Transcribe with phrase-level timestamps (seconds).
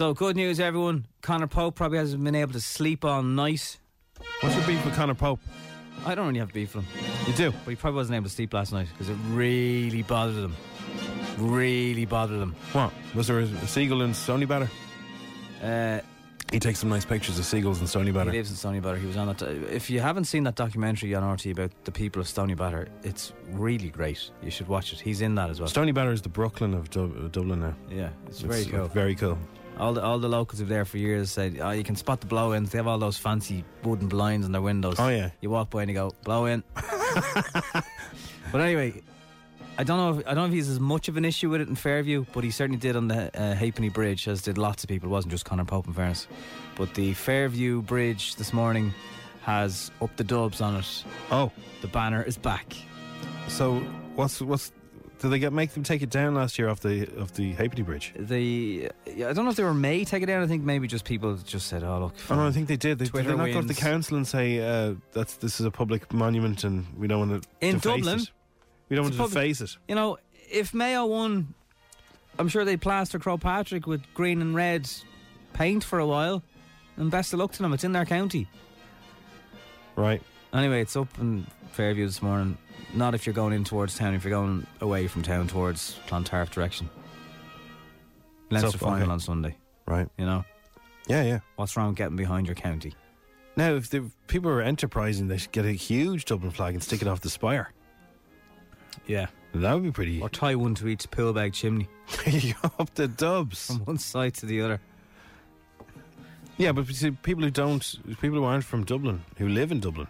[0.00, 1.06] So good news, everyone.
[1.22, 3.78] Connor Pope probably hasn't been able to sleep all night.
[4.42, 5.40] What's your beef with Connor Pope?
[6.06, 7.50] I don't really have beef with him, You do.
[7.64, 10.54] but he probably wasn't able to sleep last night because it really bothered him.
[11.36, 12.54] Really bothered him.
[12.70, 12.92] What?
[13.16, 14.68] Was there a seagull in Stoneybatter?
[15.64, 16.00] Uh,
[16.52, 18.30] He takes some nice pictures of seagulls in Stony he Batter.
[18.30, 19.00] lives in Stoneybatter.
[19.00, 19.42] He was on that.
[19.42, 23.88] If you haven't seen that documentary on RT about the people of Stoneybatter, it's really
[23.88, 24.30] great.
[24.44, 25.00] You should watch it.
[25.00, 25.68] He's in that as well.
[25.68, 27.74] Stony Batter is the Brooklyn of Dub- Dublin now.
[27.90, 28.86] yeah, it's, very cool.
[28.86, 29.36] Very cool.
[29.78, 32.26] All the all the locals who've there for years said, "Oh, you can spot the
[32.26, 32.70] blow ins.
[32.70, 34.96] They have all those fancy wooden blinds in their windows.
[34.98, 35.30] Oh, yeah.
[35.40, 39.02] You walk by and you go blow in." but anyway,
[39.78, 40.18] I don't know.
[40.20, 42.24] If, I don't know if he's as much of an issue with it in Fairview,
[42.32, 45.08] but he certainly did on the uh, Halfpenny Bridge, as did lots of people.
[45.08, 46.26] It wasn't just Connor Pope, in fairness.
[46.76, 48.92] But the Fairview Bridge this morning
[49.42, 51.04] has up the dubs on it.
[51.30, 52.74] Oh, The banner is back.
[53.46, 53.76] so
[54.16, 54.72] what's what's?
[55.18, 57.82] Did they get make them take it down last year off the off the Halfpenny
[57.82, 58.12] Bridge?
[58.16, 60.42] The yeah, I don't know if they were may take it down.
[60.42, 62.98] I think maybe just people just said, "Oh look." Oh no, I think they did.
[62.98, 65.66] They, did Twitter they not go to the council and say uh, that's this is
[65.66, 68.20] a public monument and we don't want to In Dublin?
[68.20, 68.30] It.
[68.88, 69.76] We don't want to public- deface it.
[69.88, 70.18] You know,
[70.48, 71.52] if Mayo won,
[72.38, 74.88] I'm sure they'd plaster Croagh Patrick with green and red
[75.52, 76.42] paint for a while.
[76.96, 77.72] And best of luck to them.
[77.72, 78.48] It's in their county.
[79.94, 80.22] Right.
[80.52, 82.56] Anyway, it's up in Fairview this morning.
[82.94, 86.50] Not if you're going in towards town, if you're going away from town towards Clontarf
[86.50, 86.88] direction.
[88.50, 89.10] Leinster up, final okay.
[89.12, 89.56] on Sunday.
[89.86, 90.08] Right.
[90.16, 90.44] You know,
[91.06, 91.40] Yeah, yeah.
[91.56, 92.94] what's wrong with getting behind your county?
[93.56, 97.02] Now, if the people are enterprising, they should get a huge Dublin flag and stick
[97.02, 97.72] it off the spire.
[99.06, 99.26] Yeah.
[99.54, 100.20] That would be pretty.
[100.20, 101.88] Or tie one to each Poolbeg chimney
[102.78, 103.66] up the dubs.
[103.66, 104.80] from one side to the other.
[106.58, 107.82] Yeah, but see, people who don't,
[108.20, 110.08] people who aren't from Dublin, who live in Dublin,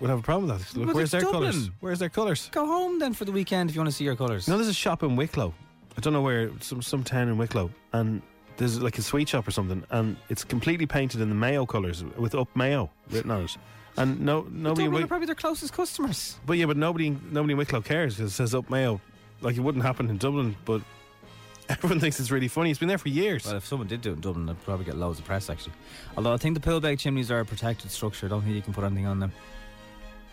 [0.00, 0.78] would have a problem with that.
[0.78, 1.50] Look, But where's their Dublin.
[1.52, 1.70] colours?
[1.80, 2.48] Where's their colours?
[2.52, 4.46] Go home then for the weekend if you want to see your colours.
[4.48, 5.52] No, there's a shop in Wicklow.
[5.96, 8.22] I don't know where, some some town in Wicklow, and
[8.56, 12.04] there's like a sweet shop or something, and it's completely painted in the Mayo colours
[12.16, 13.56] with up Mayo written on it.
[13.96, 16.36] And no, nobody, in Dublin are probably their closest customers.
[16.46, 19.00] but yeah, but nobody, nobody in Wicklow cares because it says up Mayo.
[19.40, 20.82] Like it wouldn't happen in Dublin, but
[21.68, 22.70] everyone thinks it's really funny.
[22.70, 23.44] It's been there for years.
[23.44, 25.72] Well, if someone did do it in Dublin, they'd probably get loads of press, actually.
[26.16, 28.26] Although I think the Poolbeg chimneys are a protected structure.
[28.26, 29.32] I don't think you can put anything on them.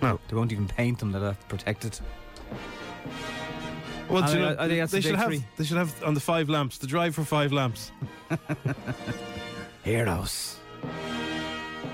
[0.01, 0.19] No.
[0.27, 1.99] They won't even paint them, they're protected.
[4.09, 5.33] Well, I do you know, I think that's they a should have.
[5.57, 6.77] They should have on the five lamps.
[6.77, 7.91] The drive for five lamps.
[9.83, 10.57] Heroes.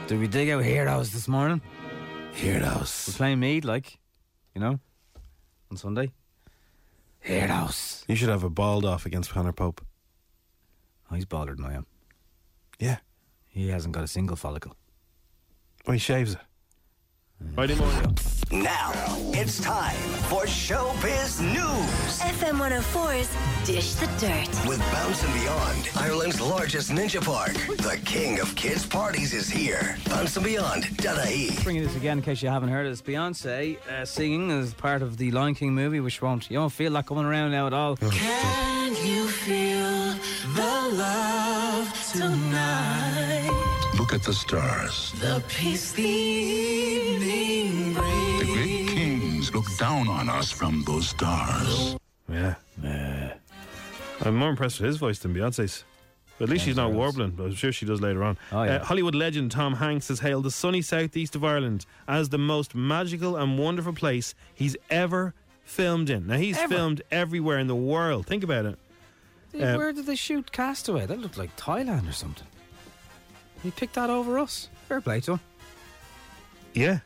[0.08, 1.62] Did we dig out heroes this morning?
[2.34, 3.14] We're Heroes.
[3.16, 3.98] playing Meath, like,
[4.54, 4.80] you know,
[5.70, 6.12] on Sunday.
[7.22, 8.04] Heroes.
[8.10, 9.80] You should have a bald off against Connor Pope.
[11.10, 11.86] Oh, he's balder than I am.
[12.80, 12.98] Yeah.
[13.48, 14.76] He hasn't got a single follicle.
[15.86, 16.40] Well, he shaves it.
[17.56, 18.18] Friday morning.
[18.52, 18.92] Now
[19.34, 19.96] it's time
[20.30, 23.30] for Showbiz News FM 104's
[23.66, 24.68] Dish the Dirt.
[24.68, 27.54] with Bounce and Beyond, Ireland's largest ninja park.
[27.78, 29.98] The king of kids' parties is here.
[30.10, 31.64] Bounce and Beyond, Dadae.
[31.64, 32.90] Bringing this again in case you haven't heard it.
[32.92, 36.72] It's Beyonce uh, singing as part of the Lion King movie, which won't, you don't
[36.72, 37.96] feel that coming around now at all.
[37.98, 40.14] Can you feel
[40.56, 43.51] the love tonight?
[44.02, 45.12] Look at the stars.
[45.20, 51.98] The peace the evening The great kings look down on us from those stars.
[52.28, 52.56] Yeah.
[52.82, 53.34] yeah.
[54.22, 55.84] I'm more impressed with his voice than Beyonce's.
[56.40, 58.40] But at least she's not warbling, but I'm sure she does later on.
[58.52, 58.78] Oh, yeah.
[58.78, 62.74] uh, Hollywood legend Tom Hanks has hailed the sunny southeast of Ireland as the most
[62.74, 66.26] magical and wonderful place he's ever filmed in.
[66.26, 66.74] Now, he's Ever?
[66.74, 68.26] filmed everywhere in the world.
[68.26, 68.80] Think about it.
[69.54, 71.06] Uh, Where did they shoot Castaway?
[71.06, 72.48] That looked like Thailand or something.
[73.64, 74.70] He picked that over us.
[74.88, 75.40] Fair play to him.
[76.74, 77.00] Yeah.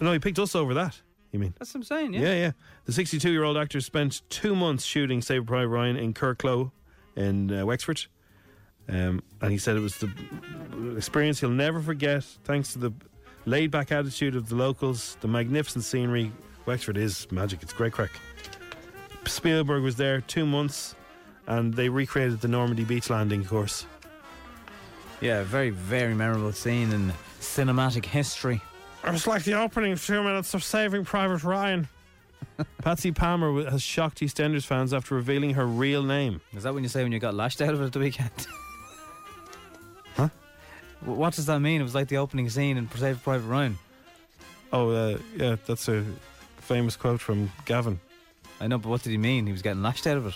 [0.00, 1.00] No, he picked us over that.
[1.32, 1.54] You mean?
[1.58, 2.14] That's what I'm saying.
[2.14, 2.20] Yeah.
[2.20, 2.52] Yeah, yeah.
[2.86, 6.70] The 62 year old actor spent two months shooting Saving Private Ryan in Curracloe
[7.16, 8.06] in uh, Wexford.
[8.88, 10.10] Um, and he said it was the
[10.96, 12.92] experience he'll never forget thanks to the
[13.44, 16.32] laid back attitude of the locals, the magnificent scenery.
[16.64, 18.10] Wexford is magic, it's great crack.
[19.26, 20.94] Spielberg was there two months
[21.46, 23.84] and they recreated the Normandy beach landing course.
[25.20, 28.62] Yeah, very, very memorable scene in cinematic history.
[29.04, 31.88] It was like the opening two minutes of Saving Private Ryan.
[32.82, 36.40] Patsy Palmer has shocked EastEnders fans after revealing her real name.
[36.54, 38.30] Is that when you say when you got lashed out of it at the weekend?
[40.16, 40.30] Huh?
[41.04, 41.80] What does that mean?
[41.80, 43.78] It was like the opening scene in Saving Private Ryan.
[44.72, 46.04] Oh, uh, yeah, that's a
[46.56, 48.00] famous quote from Gavin.
[48.60, 49.46] I know, but what did he mean?
[49.46, 50.34] He was getting lashed out of it.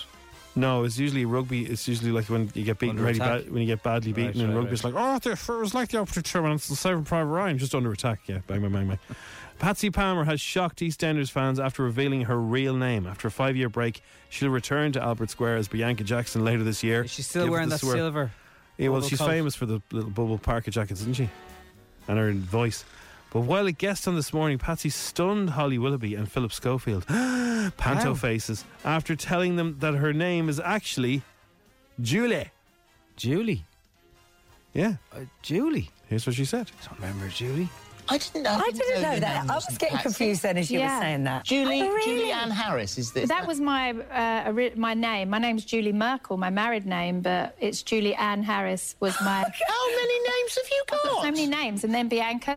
[0.55, 1.65] No, it's usually rugby.
[1.65, 4.41] It's usually like when you get beaten really bad, when you get badly Right, beaten
[4.43, 4.67] in right, rugby.
[4.67, 4.73] right.
[4.75, 7.91] It's like, oh, it was like the two minutes of Saving Private Ryan, just under
[7.91, 8.21] attack.
[8.27, 8.99] Yeah, bang, bang, bang, bang.
[9.59, 13.07] Patsy Palmer has shocked EastEnders fans after revealing her real name.
[13.07, 17.05] After a five-year break, she'll return to Albert Square as Bianca Jackson later this year.
[17.05, 17.97] Is she still Give wearing that swerve.
[17.97, 18.31] silver?
[18.77, 19.29] Yeah, well, she's coat?
[19.29, 21.29] famous for the little bubble parka jackets, isn't she?
[22.09, 22.85] And her voice.
[23.33, 27.73] But while a guest on this morning, Patsy stunned Holly Willoughby and Philip Schofield, panto
[28.11, 28.15] How?
[28.15, 31.23] faces, after telling them that her name is actually
[32.01, 32.51] Julie.
[33.17, 33.65] Julie.
[34.75, 35.91] Yeah, Uh, Julie.
[36.09, 36.71] here's what she said.
[36.83, 37.69] I don't remember Julie.
[38.09, 38.51] I didn't know.
[38.51, 39.49] I didn't know your that.
[39.49, 40.03] I was getting Patsy.
[40.03, 40.97] confused then as you Yeah.
[40.97, 41.45] were saying that.
[41.45, 42.05] Julie, Oh, really?
[42.19, 43.29] Julie Ann Harris is this?
[43.29, 45.31] That was my uh, my name.
[45.31, 49.41] My name's Julie Merkel, my married name, but it's Julie Ann Harris was my.
[49.69, 51.03] How many names have you I've got?
[51.05, 52.57] got so many names, and then Bianca.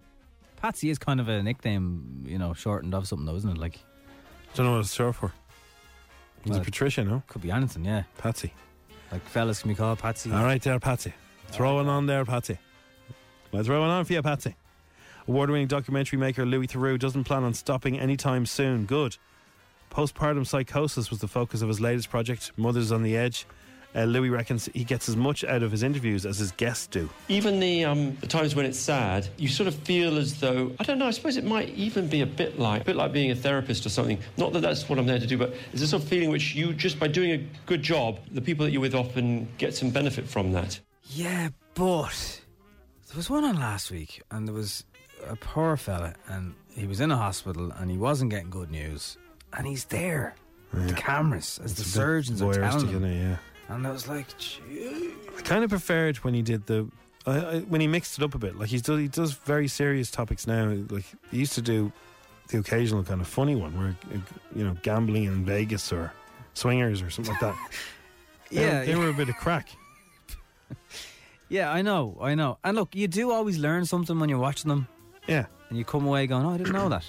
[0.57, 3.57] Patsy is kind of a nickname, you know, shortened of something, though, isn't it?
[3.57, 3.77] Like,
[4.53, 5.33] I Don't know what it's short for.
[6.43, 7.23] Is Well, it Patricia, no?
[7.27, 8.03] could be anything, yeah.
[8.17, 8.53] Patsy.
[9.11, 10.31] Like, fellas can be called Patsy.
[10.31, 11.13] All right, there, Patsy.
[11.49, 12.57] Throwing on there, Patsy.
[13.51, 14.55] Let's throw throwing on for you, Patsy.
[15.27, 18.85] Award winning documentary maker Louis Theroux doesn't plan on stopping anytime soon.
[18.85, 19.17] Good.
[19.91, 23.45] Postpartum psychosis was the focus of his latest project, Mothers on the Edge.
[23.95, 27.09] Uh, Louis reckons he gets as much out of his interviews as his guests do.
[27.29, 30.83] Even the um, the times when it's sad, you sort of feel as though I
[30.83, 31.07] don't know.
[31.07, 33.85] I suppose it might even be a bit like a bit like being a therapist
[33.85, 34.19] or something.
[34.37, 36.53] Not that that's what I'm there to do, but it's a sort of feeling which
[36.55, 39.91] you just by doing a good job, the people that you're with often get some
[39.91, 40.79] benefit from that.
[41.11, 42.41] Yeah, but
[43.07, 44.83] there was one on last week, and there was
[45.29, 49.17] a poor fella, and he was in a hospital, and he wasn't getting good news,
[49.53, 50.35] and he's there
[50.73, 53.05] with the cameras as the It's a bit surgeons are voyeuristic, telling isn't him.
[53.05, 53.21] it?
[53.29, 53.37] Yeah.
[53.69, 56.87] And I was like, "Gee." I kind of preferred when he did the
[57.25, 58.57] I, I, when he mixed it up a bit.
[58.59, 60.65] Like he's do, he does very serious topics now.
[60.89, 61.91] Like he used to do
[62.49, 64.17] the occasional kind of funny one where uh,
[64.55, 66.11] you know gambling in Vegas or
[66.53, 67.55] swingers or something like that.
[68.51, 68.97] They Yeah, they yeah.
[68.99, 69.69] were a bit of crack.
[71.49, 72.59] yeah, I know, I know.
[72.63, 74.87] And look, you do always learn something when you're watching them,
[75.27, 75.45] Yeah.
[75.69, 77.03] and you come away going, "Oh, I didn't know that."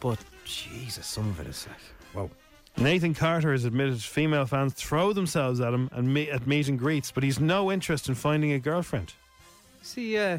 [0.00, 1.76] But Jesus, some of it is like,
[2.14, 2.30] whoa.
[2.80, 6.78] Nathan Carter has admitted female fans throw themselves at him and meet, at meet and
[6.78, 9.14] greets, but he's no interest in finding a girlfriend.
[9.82, 10.38] See, uh,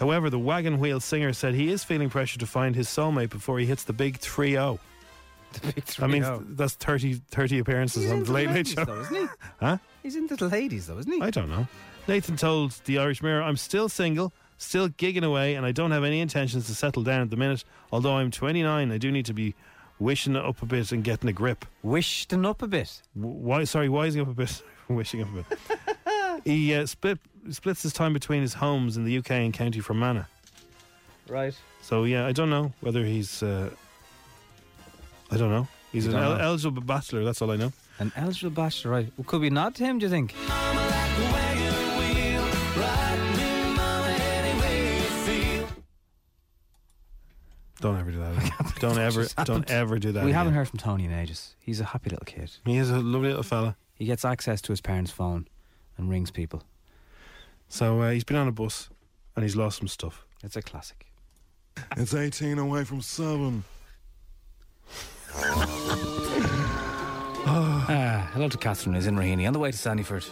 [0.00, 3.58] However, the wagon wheel singer said he is feeling pressure to find his soulmate before
[3.58, 4.78] he hits the big 3 0.
[5.52, 6.56] the big I mean, 3-0.
[6.56, 8.84] that's 30, 30 appearances He's on into the Late Late ladies, Show.
[8.86, 9.26] though, isn't he?
[9.60, 9.78] Huh?
[10.02, 11.20] He's into the ladies, though, isn't he?
[11.20, 11.66] I don't know.
[12.08, 16.04] Nathan told the Irish Mirror, I'm still single, still gigging away, and I don't have
[16.04, 17.64] any intentions to settle down at the minute.
[17.92, 19.54] Although I'm 29, I do need to be
[20.00, 21.64] wishing it up a bit and getting a grip.
[21.84, 23.00] Wished him up a bit.
[23.16, 23.64] W- Why?
[23.64, 26.44] Sorry, wising up a bit, wishing up a bit.
[26.44, 27.18] he uh, split
[27.50, 30.24] splits his time between his homes in the UK and County Fermanagh.
[31.28, 31.54] Right.
[31.82, 33.42] So yeah, I don't know whether he's.
[33.42, 33.70] Uh,
[35.30, 35.68] I don't know.
[35.92, 36.44] He's You an don't el- know.
[36.44, 37.24] eligible bachelor.
[37.24, 37.72] That's all I know.
[38.00, 39.12] An eligible bachelor, right?
[39.16, 40.34] Well, could we nod to him, do you think?
[47.80, 48.36] Don't ever do that.
[48.36, 48.72] again.
[48.78, 50.24] don't ever, don't ever do that.
[50.24, 50.58] we haven't again.
[50.58, 51.54] heard from Tony in ages.
[51.58, 52.50] He's a happy little kid.
[52.66, 53.76] He is a lovely little fella.
[53.94, 55.46] He gets access to his parents' phone
[55.96, 56.62] and rings people.
[57.68, 58.88] So uh, he's been on a bus
[59.36, 60.24] and he's lost some stuff.
[60.42, 61.06] It's a classic.
[61.96, 63.64] It's 18 away from 7.
[67.46, 70.28] Ah, hello to Catherine, who's in Raheny, on the way to Sandyford.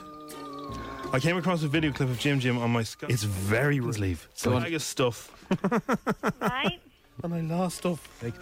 [1.13, 3.07] I came across a video clip of Jim Jim on my Sky.
[3.09, 4.29] It's very leave.
[4.33, 4.63] It's a Go on.
[4.63, 5.35] bag of stuff.
[6.41, 6.81] Right.
[7.23, 8.07] And I lost stuff.
[8.23, 8.35] Like,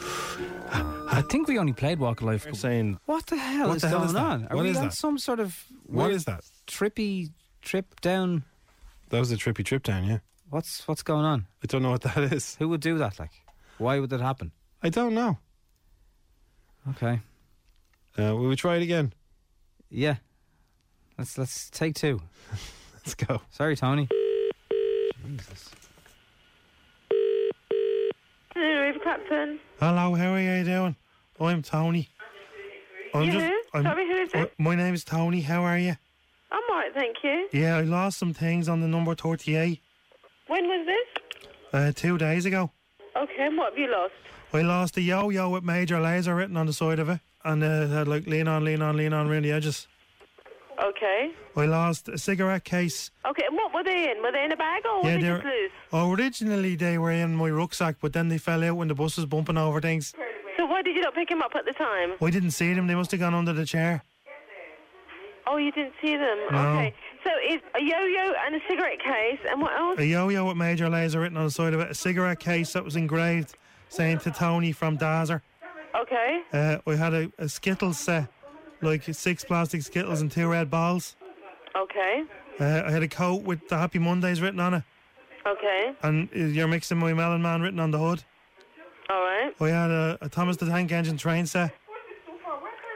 [1.12, 2.44] I think we only played Walk of Life.
[2.44, 4.22] they're saying, What the hell What is the hell going is that?
[4.22, 4.46] on?
[4.48, 4.92] Are What we is on that?
[4.94, 5.56] some sort of
[5.86, 6.44] what is that?
[6.66, 7.30] trippy
[7.62, 8.44] trip down?
[9.10, 10.18] That was a trippy trip down, yeah.
[10.50, 11.46] What's what's going on?
[11.62, 12.56] I don't know what that is.
[12.56, 13.18] Who would do that?
[13.18, 13.32] Like,
[13.78, 14.52] why would that happen?
[14.82, 15.38] I don't know.
[16.90, 17.20] Okay,
[18.18, 19.12] Uh, will we try it again?
[19.90, 20.16] yeah.
[21.18, 22.20] Let's let's take two.
[22.94, 23.40] Let's go.
[23.50, 24.08] Sorry, Tony.
[25.22, 25.36] Hello,
[28.86, 29.58] Ruth Clapton.
[29.80, 30.94] Hello, how are you doing?
[31.40, 32.08] I'm Tony.
[33.12, 33.60] I'm You who?
[33.74, 34.54] I'm- Sorry, who is it?
[34.60, 35.40] My name is Tony.
[35.40, 35.96] How are you?
[36.52, 37.48] I'm alright, thank you.
[37.52, 39.80] Yeah, I lost some things on the number 38
[40.46, 41.48] When was this?
[41.72, 42.70] uh, two days ago.
[43.16, 44.12] Okay, and what have you lost?
[44.52, 47.66] I lost a yo-yo with Major Lazer written on the side of it, and uh,
[47.66, 49.88] it had like lean on, lean on, lean on around the edges.
[50.82, 51.32] Okay.
[51.56, 53.10] I lost a cigarette case.
[53.24, 54.22] Okay, and what were they in?
[54.22, 55.72] Were they in a bag or were they just loose?
[55.92, 59.26] Originally, they were in my rucksack, but then they fell out when the bus was
[59.26, 60.12] bumping over things.
[60.56, 62.12] So why did you not pick him up at the time?
[62.20, 62.86] I didn't see them.
[62.86, 64.04] They must have gone under the chair.
[65.46, 66.38] Oh, you didn't see them.
[66.50, 66.58] No.
[66.58, 66.94] Okay.
[67.24, 69.98] So it's a yo-yo and a cigarette case, and what else?
[69.98, 71.90] A yo-yo with Major Lazer written on the side of it.
[71.90, 73.54] A cigarette case that was engraved
[73.88, 75.40] saying to Tony from Dazer.
[75.96, 76.40] Okay.
[76.52, 78.28] Uh, I had a, a Skittles set,
[78.82, 81.16] like six plastic Skittles and two red balls.
[81.76, 82.24] Okay.
[82.60, 84.82] Uh, I had a coat with the Happy Mondays written on it,
[85.46, 85.92] Okay.
[86.02, 88.24] and uh, you're mixing my Melon Man written on the hood.
[89.10, 89.52] All right.
[89.60, 91.72] I had a, a Thomas the Tank Engine train set,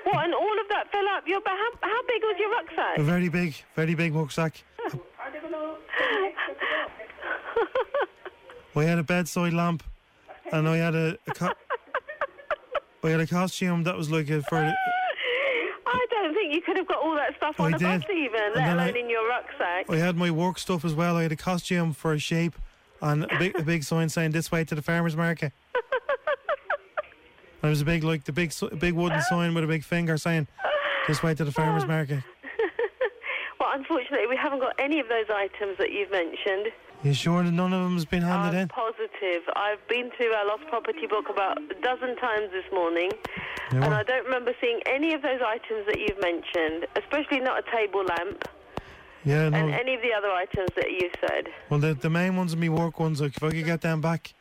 [0.05, 0.25] What?
[0.25, 1.57] And all of that fell up your back.
[1.59, 2.99] How, how big was your rucksack?
[2.99, 4.65] a very big, very big rucksack.
[8.75, 9.83] we had a bedside lamp,
[10.53, 11.53] and I had a, a co-
[13.05, 14.57] I had a costume that was like a for.
[15.87, 18.17] I don't think you could have got all that stuff on I a bus did.
[18.17, 19.87] even, let alone I- in your rucksack.
[19.91, 21.17] I had my work stuff as well.
[21.17, 22.55] I had a costume for a sheep
[23.03, 25.53] and a big, a big sign saying "This way to the farmers market."
[27.63, 30.49] It was a big, like the big, big wooden sign with a big finger saying
[31.07, 32.21] "This way to the farmers market."
[33.61, 36.73] Well, unfortunately, we haven't got any of those items that you've mentioned.
[37.03, 38.69] You sure that none of them has been handed I'm in?
[38.69, 39.43] positive.
[39.57, 43.11] I've been to our lost property book about a dozen times this morning,
[43.73, 47.62] Yeah, and I don't remember seeing any of those items that you've mentioned, especially not
[47.66, 48.49] a table lamp
[49.25, 49.59] Yeah, no.
[49.59, 51.49] and any of the other items that you said.
[51.69, 53.21] Well, the the main ones are me work ones.
[53.21, 54.33] Like if I could get them back,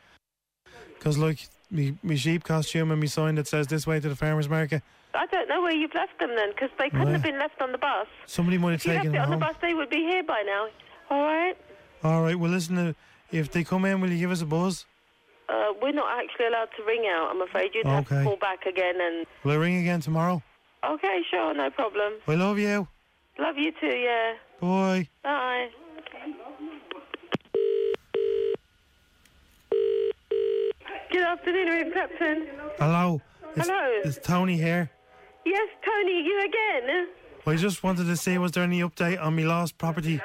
[0.98, 4.16] because like me me sheep costume and me sign that says "This way to the
[4.16, 4.82] farmers market."
[5.14, 7.12] I don't know where you've left them then, because they couldn't Right.
[7.14, 8.06] have been left on the bus.
[8.26, 10.02] Somebody might have If you left taken it them on the bus, they would be
[10.10, 10.68] here by now.
[11.10, 11.56] All right.
[12.04, 12.36] All right.
[12.38, 12.78] Well, listen.
[12.78, 12.92] Uh,
[13.32, 14.86] if they come in, will you give us a buzz?
[15.50, 17.28] Uh, we're not actually allowed to ring out.
[17.30, 18.24] I'm afraid you'd have to Okay.
[18.24, 18.94] call back again.
[19.00, 20.42] And Will I ring again tomorrow?
[20.84, 22.14] okay, sure, no problem.
[22.26, 22.86] We love you.
[23.38, 23.86] Love you too.
[23.96, 24.34] Yeah.
[24.60, 25.08] Bye.
[25.24, 25.68] Bye.
[31.10, 32.46] Good afternoon, Ruth Clapton.
[32.78, 33.20] Hello.
[33.56, 34.00] It's, Hello.
[34.04, 34.90] It's Tony here.
[35.44, 37.08] Yes, Tony, you again?
[37.46, 40.16] I just wanted to see was there any update on me lost property?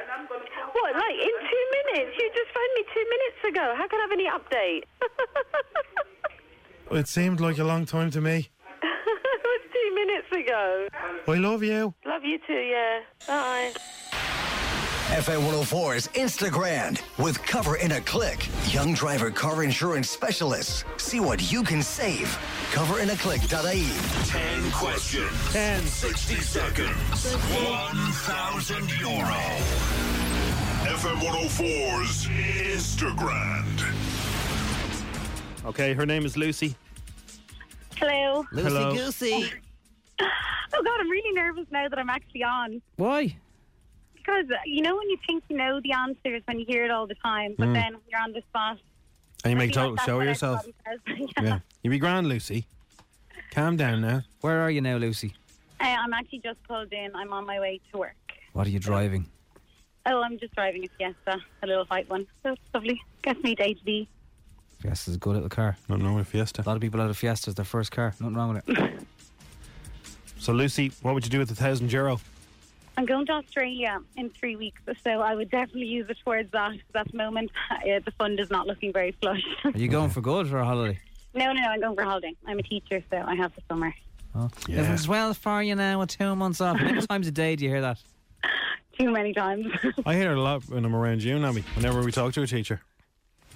[0.74, 2.18] What, like in two minutes?
[2.20, 3.74] You just phoned me two minutes ago.
[3.78, 4.84] How can I have any update?
[6.92, 8.48] It seemed like a long time to me.
[8.84, 10.88] it was two minutes ago.
[11.28, 11.96] I love you.
[12.06, 13.00] Love you too, yeah.
[13.28, 13.74] Bye.
[15.08, 18.48] FM 104's Instagram with Cover in a Click.
[18.68, 20.84] Young driver car insurance specialists.
[20.98, 22.28] See what you can save.
[22.72, 24.30] Coverinaclick.ie.
[24.30, 25.54] 10 questions.
[25.54, 25.82] 10.
[25.86, 27.34] 60 seconds.
[27.34, 30.05] 1,000 euro.
[31.06, 32.26] FM 104's
[32.66, 33.64] Instagram.
[35.64, 36.76] Okay, her name is Lucy.
[37.98, 38.42] Hello.
[38.52, 38.92] Hello.
[38.96, 39.52] Goosey.
[40.20, 40.26] Oh
[40.84, 43.36] God, I'm really nervous now that I'm actually on Why?
[44.16, 46.90] because uh, you know when you think you know the answers when you hear it
[46.90, 47.74] all the time, but Mm.
[47.76, 48.80] then you're on the spot.
[49.44, 50.66] And you make feel total like show of yourself.
[51.08, 51.26] yeah.
[51.44, 51.60] Yeah.
[51.84, 52.66] You be grand, Lucy.
[53.52, 54.24] Calm down now.
[54.42, 55.36] Where are you now, Lucy?
[55.80, 57.16] Uh, I'm actually just pulled in.
[57.16, 58.16] I'm on my way to work.
[58.54, 59.28] What are you driving?
[60.06, 62.28] Oh, I'm just driving a Fiesta, a little white one.
[62.44, 63.02] So it's lovely.
[63.24, 64.08] Gets me to HD.
[64.80, 65.78] Fiesta's a good little car.
[65.90, 66.62] Not knowing a Fiesta.
[66.62, 68.14] A lot of people out of Fiesta's their first car.
[68.20, 68.94] Nothing wrong with it.
[70.38, 72.20] So, Lucy, what would you do with the thousand euro?
[72.98, 76.72] I'm going to Australia in three weeks, so I would definitely use it towards that.
[76.72, 79.42] 'cause At the moment, uh, the fund is not looking very flush.
[79.64, 81.00] Are you going for good for a holiday?
[81.34, 82.36] no, no, no, I'm going for holiday.
[82.46, 83.92] I'm a teacher, so I have the summer.
[84.36, 84.52] Oh.
[84.68, 84.76] Yeah.
[84.80, 86.78] Everything's well for you now with two months off.
[86.78, 87.98] How many times a day do you hear that?
[88.98, 89.68] Too many times.
[90.06, 92.48] I hear it a lot when I'm around you, Nami, whenever we talk to a
[92.48, 92.82] teacher.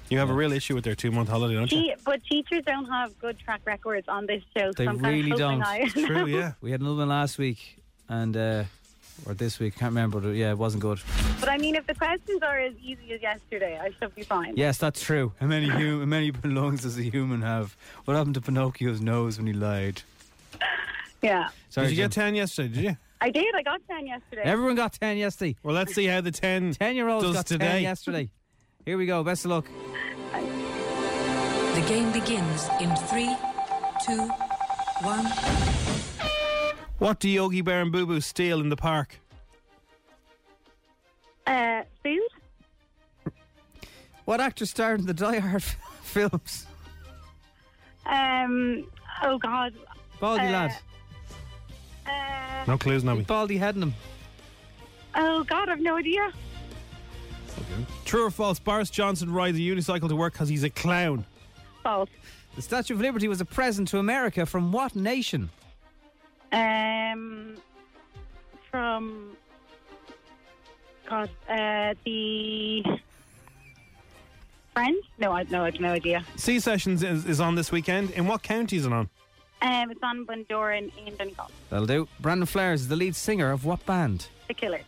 [0.09, 1.81] You have a real issue with their two month holiday, don't you?
[1.81, 4.71] Te- but teachers don't have good track records on this show.
[4.75, 5.61] They so I'm kind really of don't.
[5.61, 6.53] I- It's true, yeah.
[6.61, 7.77] We had another one last week,
[8.09, 8.63] and uh,
[9.27, 10.19] or this week, can't remember.
[10.19, 10.99] But yeah, it wasn't good.
[11.39, 14.57] But I mean, if the questions are as easy as yesterday, I should be fine.
[14.57, 15.31] Yes, that's true.
[15.39, 17.77] How many hum- how many lungs does a human have?
[18.05, 20.01] What happened to Pinocchio's nose when he lied?
[21.21, 21.49] Yeah.
[21.69, 22.97] Sorry, did you get 10 yesterday, did you?
[23.21, 23.53] I did.
[23.55, 24.41] I got 10 yesterday.
[24.43, 25.55] Everyone got ten yesterday.
[25.63, 27.65] Well, let's see how the 10 Ten year olds does got today.
[27.67, 28.29] ten yesterday.
[28.85, 29.23] Here we go.
[29.23, 29.65] Best of luck.
[30.31, 33.35] The game begins in three,
[34.05, 34.27] two,
[35.01, 35.25] one.
[36.97, 39.19] What do Yogi Bear and Boo Boo steal in the park?
[41.47, 42.21] Uh, food?
[44.25, 45.63] What actor starred in the Die Hard
[46.03, 46.67] films?
[48.05, 48.85] Um.
[49.23, 49.73] Oh God.
[50.19, 50.77] Baldy Uh, lad.
[52.09, 53.21] Uh, No clues, Nobby.
[53.23, 53.93] Baldy heading him.
[55.15, 56.31] oh God, I've no idea.
[58.05, 58.57] True or false?
[58.59, 61.25] Boris Johnson rides a unicycle to work because he's a clown.
[61.83, 62.09] False.
[62.55, 65.49] The Statue of Liberty was a present to America from what nation?
[66.51, 67.55] Um.
[68.71, 69.35] From.
[71.07, 71.29] God.
[71.47, 71.93] Uh.
[72.05, 72.83] The.
[74.73, 75.05] friends?
[75.19, 76.23] No, I no, I've no idea.
[76.37, 78.11] Sea Sessions is, is on this weekend.
[78.11, 79.09] In what county is it on?
[79.61, 79.91] Um.
[79.91, 81.49] It's on Bundoran in Donegal.
[81.69, 82.07] That'll do.
[82.19, 84.27] Brandon Flowers is the lead singer of what band?
[84.47, 84.83] The Killers.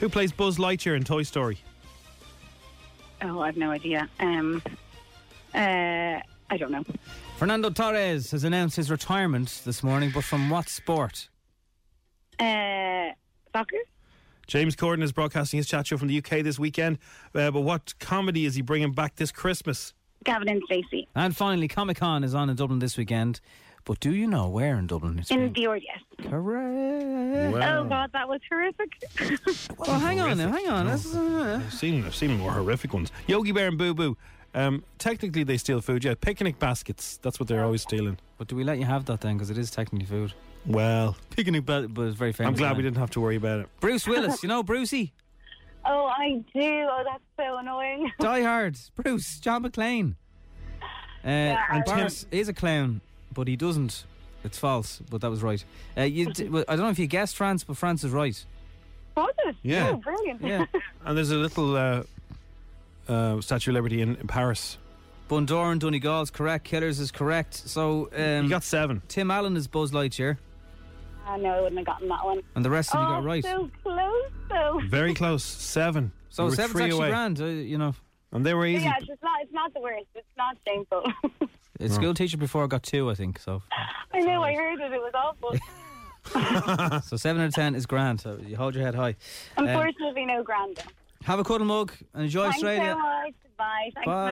[0.00, 1.58] Who plays Buzz Lightyear in Toy Story?
[3.22, 4.08] Oh, I've no idea.
[4.20, 4.62] Um.
[5.54, 6.20] Uh.
[6.50, 6.84] I don't know.
[7.38, 11.28] Fernando Torres has announced his retirement this morning, but from what sport?
[12.38, 13.10] Uh.
[13.52, 13.76] Soccer.
[14.46, 16.98] James Corden is broadcasting his chat show from the UK this weekend.
[17.34, 19.94] Uh, but what comedy is he bringing back this Christmas?
[20.24, 21.08] Gavin and Stacey.
[21.14, 23.40] And finally, Comic Con is on in Dublin this weekend.
[23.84, 26.28] But do you know where in Dublin it's In the yes.
[26.30, 27.56] Correct.
[27.56, 28.90] Oh God, that was horrific.
[29.78, 30.86] Well, hang on now, hang on.
[30.86, 33.10] This is, uh, I've seen, I've seen more horrific ones.
[33.26, 34.16] Yogi Bear and Boo Boo.
[34.54, 36.04] Um, technically, they steal food.
[36.04, 37.18] Yeah, picnic baskets.
[37.22, 38.18] That's what they're always stealing.
[38.38, 39.36] But do we let you have that then?
[39.36, 40.34] Because it is technically food.
[40.66, 42.50] Well, picnic, but but it's very famous.
[42.50, 42.90] I'm glad isn't we it?
[42.90, 43.68] didn't have to worry about it.
[43.80, 45.12] Bruce Willis, you know Brucey,
[45.84, 46.88] oh, I do.
[46.90, 48.12] Oh, that's so annoying.
[48.20, 50.14] Die Hard, Bruce, John McClane.
[51.24, 53.00] Uh, and Boris is a clown,
[53.34, 54.04] but he doesn't.
[54.44, 55.64] It's false, but that was right.
[55.96, 58.44] Uh, you, d- well, I don't know if you guessed France, but France is right.
[59.16, 59.56] Was it?
[59.62, 59.90] Yeah.
[59.90, 60.40] Oh, brilliant.
[60.42, 60.66] Yeah.
[61.04, 62.02] And there's a little uh,
[63.08, 64.78] uh, Statue of Liberty in, in Paris.
[65.28, 66.64] Bundoran, Donegal's correct.
[66.64, 67.54] Killers is correct.
[67.54, 69.02] So um, You got seven.
[69.08, 70.38] Tim Allen is Buzz Lightyear,
[71.26, 72.42] I know I wouldn't have gotten that one.
[72.56, 73.44] and the rest of you oh, got right.
[73.44, 74.80] so close, though.
[74.88, 75.44] Very close.
[75.44, 76.10] Seven.
[76.30, 77.08] So You were seven's actually away.
[77.10, 77.40] grand.
[77.40, 77.94] Uh, you know,
[78.32, 78.84] And they were But easy.
[78.84, 79.40] yeah, it's not.
[79.42, 80.06] It's not the worst.
[80.16, 81.04] It's not shameful.
[81.82, 83.38] a school teacher before I got two, I think.
[83.38, 83.62] So,
[84.12, 84.42] I know.
[84.42, 84.92] I heard it.
[84.92, 87.00] It was awful.
[87.08, 88.20] so seven out of ten is grand.
[88.20, 89.16] So you hold your head high.
[89.56, 90.78] Um, Unfortunately, no grand.
[91.24, 92.92] have a cuddle mug and enjoy Thanks Australia.
[92.92, 93.34] so much.
[93.56, 93.90] Bye.
[93.94, 94.30] Thanks Bye.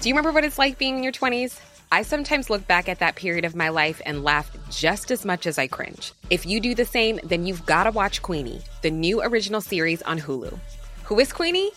[0.00, 1.58] Do you remember what it's like being in your 20s?
[1.90, 5.46] I sometimes look back at that period of my life and laugh just as much
[5.46, 6.12] as I cringe.
[6.30, 10.02] If you do the same, then you've got to watch Queenie, the new original series
[10.02, 10.58] on Hulu.
[11.04, 11.70] Who is Queenie?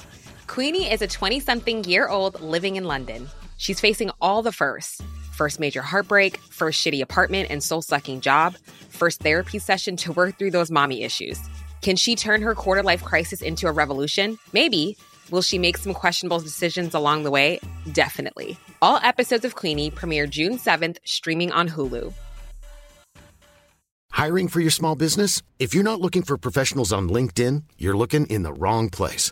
[0.49, 3.29] Queenie is a 20 something year old living in London.
[3.57, 4.99] She's facing all the firsts
[5.31, 8.55] first major heartbreak, first shitty apartment and soul sucking job,
[8.89, 11.39] first therapy session to work through those mommy issues.
[11.81, 14.39] Can she turn her quarter life crisis into a revolution?
[14.51, 14.97] Maybe.
[15.29, 17.59] Will she make some questionable decisions along the way?
[17.93, 18.57] Definitely.
[18.81, 22.12] All episodes of Queenie premiere June 7th, streaming on Hulu.
[24.12, 25.43] Hiring for your small business?
[25.59, 29.31] If you're not looking for professionals on LinkedIn, you're looking in the wrong place.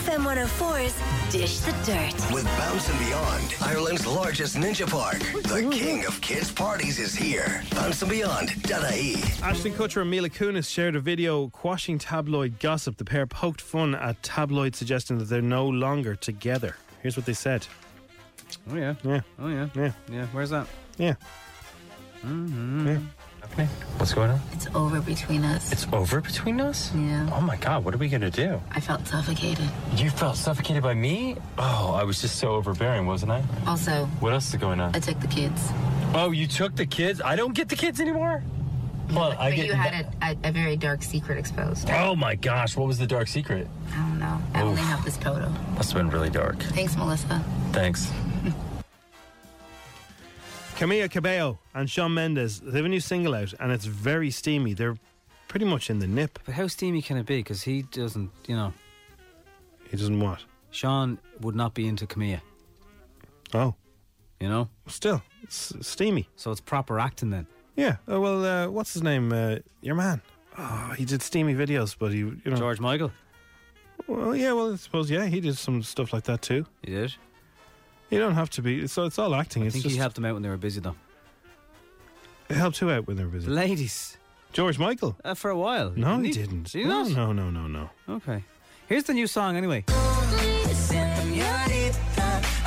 [0.00, 0.94] FM 104's
[1.30, 2.14] Dish the Dirt.
[2.32, 5.18] with Bounce and Beyond, Ireland's largest ninja park.
[5.42, 7.62] The king of kids' parties is here.
[7.72, 8.86] Bounce and Beyond, Dada
[9.42, 12.96] Ashton Kutcher and Mila Kunis shared a video quashing tabloid gossip.
[12.96, 16.76] The pair poked fun at tabloids suggesting that they're no longer together.
[17.02, 17.66] Here's what they said.
[18.70, 18.94] Oh yeah.
[19.04, 19.20] Yeah.
[19.38, 19.68] Oh yeah.
[19.74, 19.92] Yeah.
[20.10, 20.26] Yeah.
[20.32, 20.66] Where's that?
[20.96, 21.14] Yeah.
[22.24, 22.86] Mm-hmm.
[22.88, 22.98] Yeah.
[23.98, 24.40] What's going on?
[24.52, 25.70] It's over between us.
[25.72, 26.90] It's over between us?
[26.94, 27.28] Yeah.
[27.34, 28.60] Oh my god, what are we gonna do?
[28.70, 29.68] I felt suffocated.
[29.96, 31.36] You felt suffocated by me?
[31.58, 33.42] Oh, I was just so overbearing, wasn't I?
[33.66, 34.94] Also, What else is going on?
[34.96, 35.68] I took the kids.
[36.14, 37.20] Oh, you took the kids?
[37.22, 38.42] I don't get the kids anymore?
[39.12, 41.90] Well, I but get you had a, a, a very dark secret exposed.
[41.90, 43.68] Oh my gosh, what was the dark secret?
[43.92, 44.40] I don't know.
[44.54, 45.48] I only have this photo.
[45.74, 46.62] Must have been really dark.
[46.62, 47.44] Thanks, Melissa.
[47.72, 48.10] Thanks.
[50.80, 54.72] Camila Cabello and Shawn Mendes, they have a new single out and it's very steamy.
[54.72, 54.96] They're
[55.46, 56.38] pretty much in the nip.
[56.46, 57.40] But how steamy can it be?
[57.40, 58.72] Because he doesn't, you know.
[59.90, 60.42] He doesn't what?
[60.70, 62.40] Shawn would not be into Camila.
[63.52, 63.74] Oh,
[64.40, 64.70] You know?
[64.86, 66.30] still it's steamy.
[66.36, 67.46] So it's proper acting then.
[67.76, 67.96] Yeah.
[68.08, 69.34] Oh, well, uh, what's his name?
[69.34, 70.22] Uh, your man.
[70.56, 72.56] Oh, he did steamy videos, but he, you know.
[72.56, 73.12] George Michael.
[74.06, 74.52] Well, yeah.
[74.54, 76.64] Well, I suppose yeah, he did some stuff like that too.
[76.82, 77.14] He did.
[78.10, 78.86] You don't have to be.
[78.88, 79.62] So it's all acting.
[79.62, 80.96] I it's think just he helped them out when they were busy though.
[82.48, 83.46] it helped who out when they were busy.
[83.46, 84.16] The ladies.
[84.52, 85.16] George Michael.
[85.24, 85.90] Uh, for a while.
[85.94, 86.62] No, Didn't he didn't.
[86.72, 87.10] Did he no, not?
[87.12, 87.90] no, no, no, no.
[88.16, 88.42] Okay.
[88.88, 89.84] Here's the new song anyway.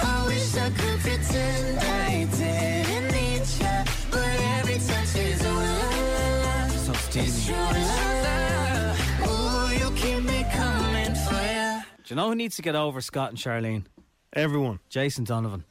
[0.06, 6.72] I wish I could pretend I didn't need ya, but every touch is a love.
[6.72, 9.00] So It's true love.
[9.28, 11.82] Ooh, you keep me coming for ya.
[12.04, 13.84] Do you know who needs to get over Scott and Charlene?
[14.34, 14.80] Everyone.
[14.90, 15.64] Jason Donovan.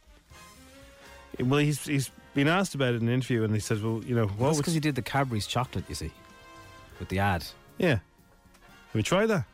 [1.40, 4.14] Well, he's he's been asked about it in an interview, and he said, "Well, you
[4.14, 6.12] know, what That's was because he did the Cadbury's chocolate, you see,
[6.98, 7.44] with the ad.
[7.78, 7.98] yeah?
[8.92, 9.44] Have we tried that?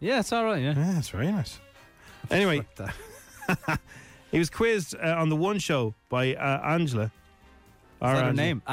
[0.00, 0.60] Yeah, it's all right.
[0.60, 1.58] Yeah, Yeah, it's very nice.
[2.30, 2.66] Anyway,
[4.32, 7.04] he was quizzed uh, on the One Show by uh, Angela.
[7.04, 7.10] Is
[8.00, 8.62] that her name?
[8.66, 8.72] Uh,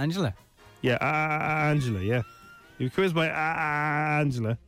[0.00, 0.34] Angela.
[0.80, 0.96] Yeah,
[1.70, 2.00] Angela.
[2.00, 2.22] Yeah,
[2.78, 4.58] he was quizzed by Angela,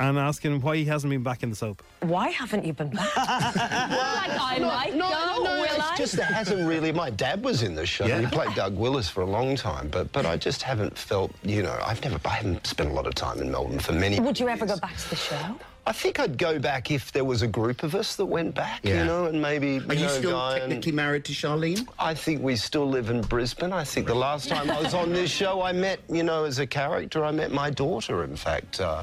[0.00, 1.82] and asking why he hasn't been back in the soap.
[2.00, 3.08] Why haven't you been back?
[3.16, 5.96] I might no, go, no, will it's I?
[5.96, 6.92] just it hasn't really.
[6.92, 8.06] My dad was in the show.
[8.06, 8.20] Yeah.
[8.20, 11.32] He played Doug Willis for a long time, but but I just haven't felt.
[11.42, 12.18] You know, I've never.
[12.24, 14.20] I haven't spent a lot of time in Melbourne for many.
[14.20, 15.56] Would you ever go back to the show?
[15.88, 18.80] I think I'd go back if there was a group of us that went back.
[18.82, 18.98] Yeah.
[18.98, 19.78] You know, and maybe.
[19.88, 21.88] Are you know, still go and- technically married to Charlene?
[21.98, 23.72] I think we still live in Brisbane.
[23.72, 26.58] I think the last time I was on this show, I met, you know, as
[26.58, 29.00] a character, I met my daughter, in fact, uh,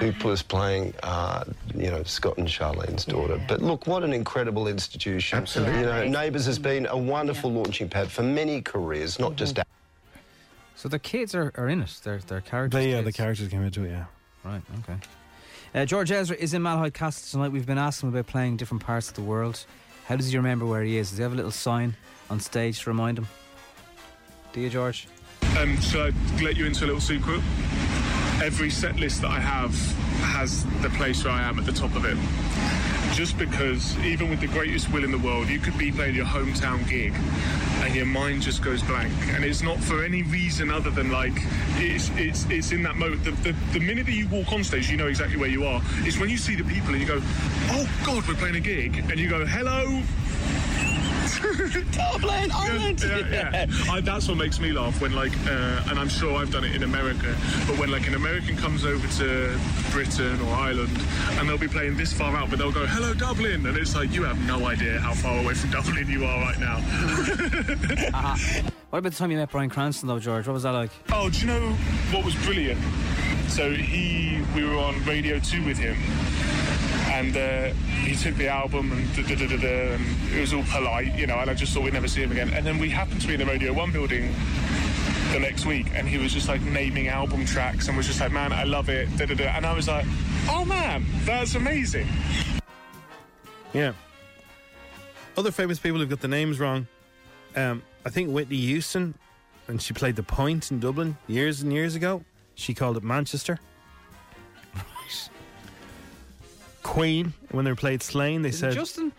[0.00, 3.40] who was playing, uh, you know, Scott and Charlene's daughter.
[3.46, 5.38] But look, what an incredible institution.
[5.38, 5.78] Absolutely.
[5.78, 9.60] You know, Neighbours has been a wonderful launching pad for many careers, not just
[10.74, 12.00] So the kids are, are in it.
[12.02, 12.76] They're, they're characters.
[12.80, 13.90] They, yeah, the characters came into it.
[13.90, 14.06] Yeah.
[14.42, 14.98] Right, okay.
[15.74, 17.50] Uh, George Ezra is in Malahide Castle tonight.
[17.50, 19.66] We've been asking him about playing different parts of the world.
[20.06, 21.10] How does he remember where he is?
[21.10, 21.96] Does he have a little sign
[22.30, 23.26] on stage to remind him?
[24.52, 25.08] Do you, George?
[25.58, 27.40] Um, shall I let you into a little secret?
[28.42, 29.74] Every set list that I have
[30.20, 32.16] has the place where I am at the top of it.
[33.14, 36.26] Just because, even with the greatest will in the world, you could be playing your
[36.26, 37.14] hometown gig
[37.84, 39.12] and your mind just goes blank.
[39.34, 41.32] And it's not for any reason other than like,
[41.76, 43.24] it's it's, it's in that moment.
[43.24, 45.80] The, the, the minute that you walk on stage, you know exactly where you are.
[45.98, 47.20] It's when you see the people and you go,
[47.70, 48.98] oh God, we're playing a gig.
[48.98, 50.02] And you go, hello,
[51.92, 53.02] Dublin, Ireland.
[53.02, 53.92] yeah, yeah, yeah.
[53.92, 56.74] I, that's what makes me laugh when, like, uh, and I'm sure I've done it
[56.74, 57.34] in America,
[57.66, 59.58] but when, like, an American comes over to
[59.90, 60.96] Britain or Ireland
[61.32, 63.66] and they'll be playing this far out, but they'll go, hello, Dublin.
[63.66, 66.58] And it's like, you have no idea how far away from Dublin you are right
[66.58, 66.80] now.
[68.94, 70.46] What about the time you met Bryan Cranston, though, George?
[70.46, 70.90] What was that like?
[71.10, 71.70] Oh, do you know
[72.12, 72.80] what was brilliant?
[73.48, 75.96] So he, we were on Radio 2 with him,
[77.14, 77.72] and uh,
[78.02, 81.38] he took the album and, da, da, da, and it was all polite, you know,
[81.38, 82.50] and I just thought we'd never see him again.
[82.52, 84.34] And then we happened to be in the Radio 1 building
[85.32, 88.32] the next week, and he was just like naming album tracks and was just like,
[88.32, 90.04] man, I love it, and I was like,
[90.48, 92.08] oh man, that's amazing.
[93.72, 93.92] Yeah.
[95.36, 96.86] Other famous people who've got the names wrong.
[97.54, 99.14] Um, I think Whitney Houston,
[99.66, 102.24] when she played the Point in Dublin years and years ago,
[102.56, 103.58] she called it Manchester.
[106.84, 109.12] Queen, when they played Slane, they Is it said Justin?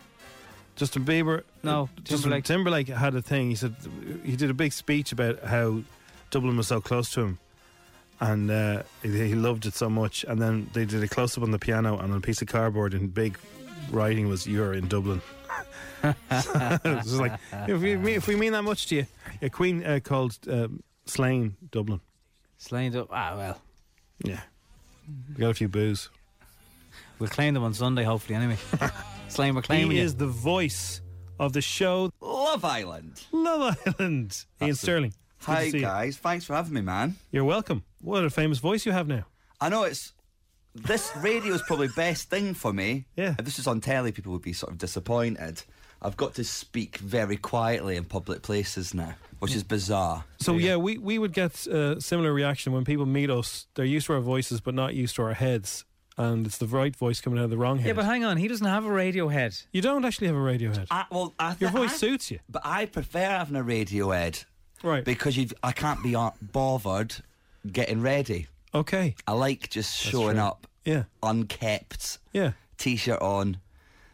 [0.78, 1.43] Justin Bieber.
[1.63, 2.43] No, Justin Timberlake.
[2.45, 3.49] Timberlake had a thing.
[3.49, 3.75] He said
[4.23, 5.82] he did a big speech about how
[6.32, 7.39] Dublin was so close to him,
[8.19, 10.23] and uh, he, he loved it so much.
[10.25, 12.47] And then they did a close up on the piano and on a piece of
[12.47, 13.38] cardboard, and big
[13.89, 15.21] writing was "You're in Dublin."
[16.04, 19.06] it was like if we, mean- if we mean that much to you,
[19.41, 21.99] yeah, Queen uh, called um, Slane Dublin.
[22.58, 23.08] Slane up.
[23.12, 23.62] Ah, well.
[24.23, 24.41] Yeah,
[25.30, 26.10] we got a few boos.
[27.19, 28.58] We'll claim them on Sunday, hopefully, anyway.
[29.28, 30.04] Slane, we're claiming He you.
[30.04, 31.01] is the voice
[31.39, 33.23] of the show Love Island.
[33.32, 34.45] Love Island.
[34.62, 34.82] Iain That's it.
[34.82, 35.13] Stirling.
[35.38, 35.84] It's good to Hi see you.
[35.84, 37.15] guys, thanks for having me, man.
[37.32, 37.84] You're welcome.
[38.01, 39.25] What a famous voice you have now.
[39.62, 40.13] I know it's
[40.73, 43.06] this radio is probably best thing for me.
[43.15, 43.36] Yeah.
[43.39, 45.63] If this was on telly, people would be sort of disappointed.
[46.01, 50.25] I've got to speak very quietly in public places now, which is bizarre.
[50.39, 53.67] So yeah, we, we would get a similar reaction when people meet us.
[53.75, 55.86] They're used to our voices, but not used to our heads,
[56.17, 57.88] and it's the right voice coming out of the wrong head.
[57.88, 58.38] Yeah, but hang on.
[58.38, 59.56] He doesn't have a radio head.
[59.71, 60.88] you don't actually have a radio head.
[60.89, 62.39] I, well, I Your voice I- suits you.
[62.49, 64.39] But I prefer having a radio head.
[64.84, 65.04] Right.
[65.04, 67.15] Because you've, I can't be bothered
[67.71, 68.47] getting ready.
[68.73, 69.15] Okay.
[69.28, 70.43] I like just That's showing true.
[70.43, 70.67] up.
[70.84, 71.04] Yeah.
[71.23, 72.19] Unkept.
[72.34, 72.51] Yeah.
[72.78, 73.58] T shirt on.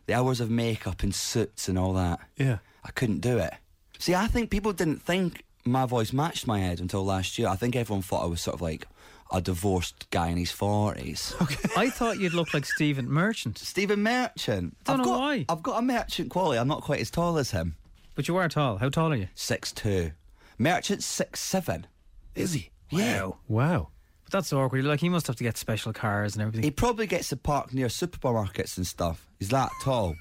[0.08, 2.20] The hours of makeup and suits and all that.
[2.38, 2.58] Yeah.
[2.84, 3.54] I couldn't do it.
[4.00, 7.48] See, I think people didn't think my voice matched my head until last year.
[7.48, 8.88] I think everyone thought I was sort of like
[9.32, 11.34] a divorced guy in his forties.
[11.78, 13.58] I thought you'd look like Stephen Merchant.
[13.58, 14.76] Stephen Merchant.
[14.88, 15.46] I Don't I've know got, why.
[15.50, 16.60] I've got a merchant quality.
[16.60, 17.76] I'm not quite as tall as him.
[18.15, 18.78] But you are tall.
[18.78, 19.28] How tall are you?
[19.36, 20.12] Six two.
[20.58, 21.88] Merchant's six seven.
[22.36, 22.70] Is he?
[22.89, 23.30] Yeah.
[23.48, 23.89] Wow.
[24.26, 24.84] But that's awkward.
[24.86, 26.63] Like he must have to get special cars and everything.
[26.63, 29.28] He probably gets to park near supermarkets and stuff.
[29.39, 30.15] He's that tall.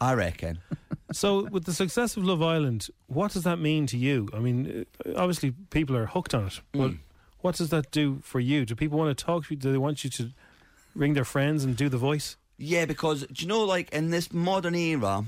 [0.00, 0.58] I reckon.
[1.12, 4.28] So, with the success of Love Island, what does that mean to you?
[4.34, 6.60] I mean, uh, obviously, people are hooked on it.
[6.72, 6.98] But Mm.
[7.44, 8.64] What does that do for you?
[8.64, 9.60] Do people want to talk to you?
[9.60, 10.30] Do they want you to
[10.94, 12.36] ring their friends and do the voice?
[12.56, 15.24] Yeah, because do you know, like in this modern era,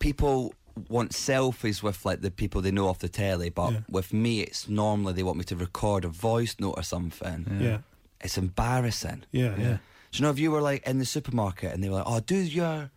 [0.00, 0.54] people
[0.88, 3.80] want selfies with like the people they know off the telly, but Yeah.
[3.88, 7.58] with me, it's normally they want me to record a voice note or something.
[7.60, 7.78] Yeah.
[8.20, 9.24] It's embarrassing.
[9.32, 9.76] Yeah, yeah.
[10.10, 12.20] Do you know if you were like in the supermarket and they were like, "Oh,
[12.20, 12.90] do your,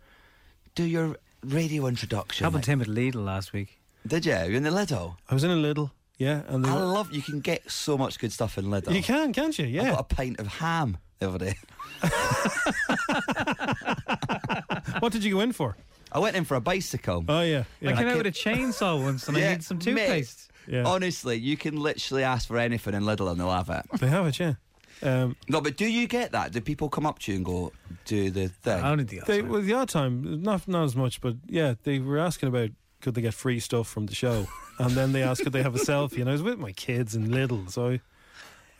[0.74, 2.44] do your radio introduction"?
[2.44, 3.78] Happened like- to him at Lidl last week.
[4.06, 4.34] Did you?
[4.50, 5.16] You in the Lidl?
[5.28, 6.42] I was in a little, yeah.
[6.48, 7.12] And they I were- love.
[7.12, 8.94] You can get so much good stuff in Lidl.
[8.94, 9.66] you can, can't you?
[9.66, 9.82] Yeah.
[9.82, 9.90] I Yeah.
[9.92, 11.54] got a pint of ham the other day.
[15.00, 15.76] what did you go in for?
[16.12, 17.24] I went in for a bicycle.
[17.28, 17.96] Oh yeah, I yeah.
[17.96, 19.84] came out with a chainsaw once and I Yeah, needed some mate.
[19.84, 20.50] toothpaste.
[20.68, 20.84] Yeah.
[20.84, 23.86] Honestly, you can literally ask for anything in Lidl and they'll have it.
[24.00, 24.54] They have it, yeah.
[25.02, 26.52] Um, No, but do you get that?
[26.52, 27.72] Do people come up to you and go,
[28.06, 28.82] do the thing?
[28.82, 32.18] Only the they, well, the odd time, not not as much, but yeah, they were
[32.18, 32.70] asking about
[33.02, 34.46] could they get free stuff from the show,
[34.78, 37.14] and then they asked could they have a selfie, and I was with my kids
[37.14, 38.00] and little, so I,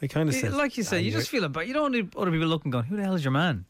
[0.03, 2.17] I kind of said, like you said, you just feel it, but you don't want
[2.17, 3.65] other people looking, going, "Who the hell is your man?"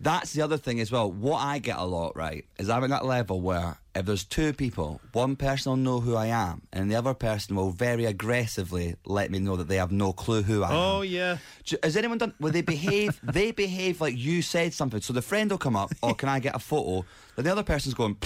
[0.00, 1.10] That's the other thing as well.
[1.10, 4.52] What I get a lot, right, is I'm at that level where if there's two
[4.52, 8.96] people, one person will know who I am, and the other person will very aggressively
[9.06, 10.78] let me know that they have no clue who I oh, am.
[10.96, 12.34] oh yeah, J- Has anyone done?
[12.40, 13.20] Well, they behave.
[13.22, 15.00] they behave like you said something.
[15.00, 17.06] So the friend will come up, "Oh, can I get a photo?"
[17.36, 18.16] Then the other person's going,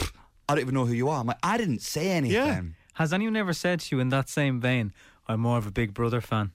[0.49, 3.37] "I don't even know who you are." I'm like, "I didn't say anything." Has anyone
[3.37, 4.93] ever said to you in that same vein,
[5.27, 6.53] "I'm more of a Big Brother fan"?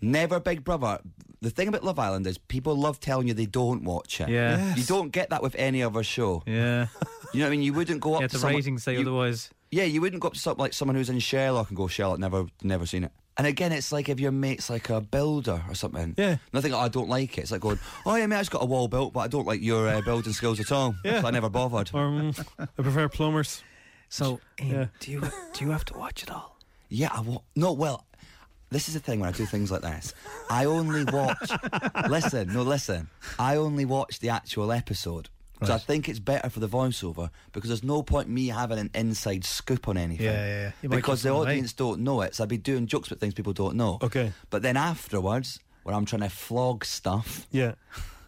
[0.00, 0.98] Never Big Brother.
[1.40, 4.28] The thing about Love Island is people love telling you they don't watch it.
[4.28, 4.56] Yeah.
[4.58, 4.78] Yes.
[4.78, 6.42] You don't get that with any other show.
[6.46, 6.86] Yeah.
[7.34, 7.62] You know what I mean?
[7.62, 9.48] You wouldn't go up Yeah, to the someone- ratings say you- otherwise.
[9.70, 12.18] Yeah, you wouldn't go up to something like someone who's in Sherlock and go, Sherlock,
[12.18, 13.12] never never seen it.
[13.38, 16.14] And again, it's like if your mate's like a builder or something.
[16.18, 16.36] Yeah.
[16.52, 16.74] Nothing.
[16.74, 17.42] I don't like it.
[17.42, 19.46] It's like going, oh yeah, mate, I just got a wall built, but I don't
[19.46, 20.94] like your uh, building skills at all.
[21.06, 21.22] Yeah.
[21.22, 21.90] So I never bothered.
[21.94, 23.62] or um, I prefer plumbers.
[24.12, 24.86] So, Iain, Yeah.
[25.00, 25.20] do you
[25.54, 26.58] do you have to watch it all?
[26.90, 27.72] Yeah, I wa- no.
[27.72, 28.04] Well,
[28.68, 30.12] this is the thing when I do things like this.
[30.50, 31.50] I only watch.
[32.10, 33.08] listen, no, listen.
[33.38, 35.30] I only watch the actual episode.
[35.64, 38.90] So I think it's better for the voiceover because there's no point me having an
[38.94, 40.26] inside scoop on anything.
[40.26, 40.88] Yeah, yeah, yeah.
[40.88, 41.50] Because the something right.
[41.52, 43.98] audience don't know it, so I'd be doing jokes about things people don't know.
[44.02, 44.32] Okay.
[44.50, 47.74] But then afterwards, where I'm trying to flog stuff, Yeah,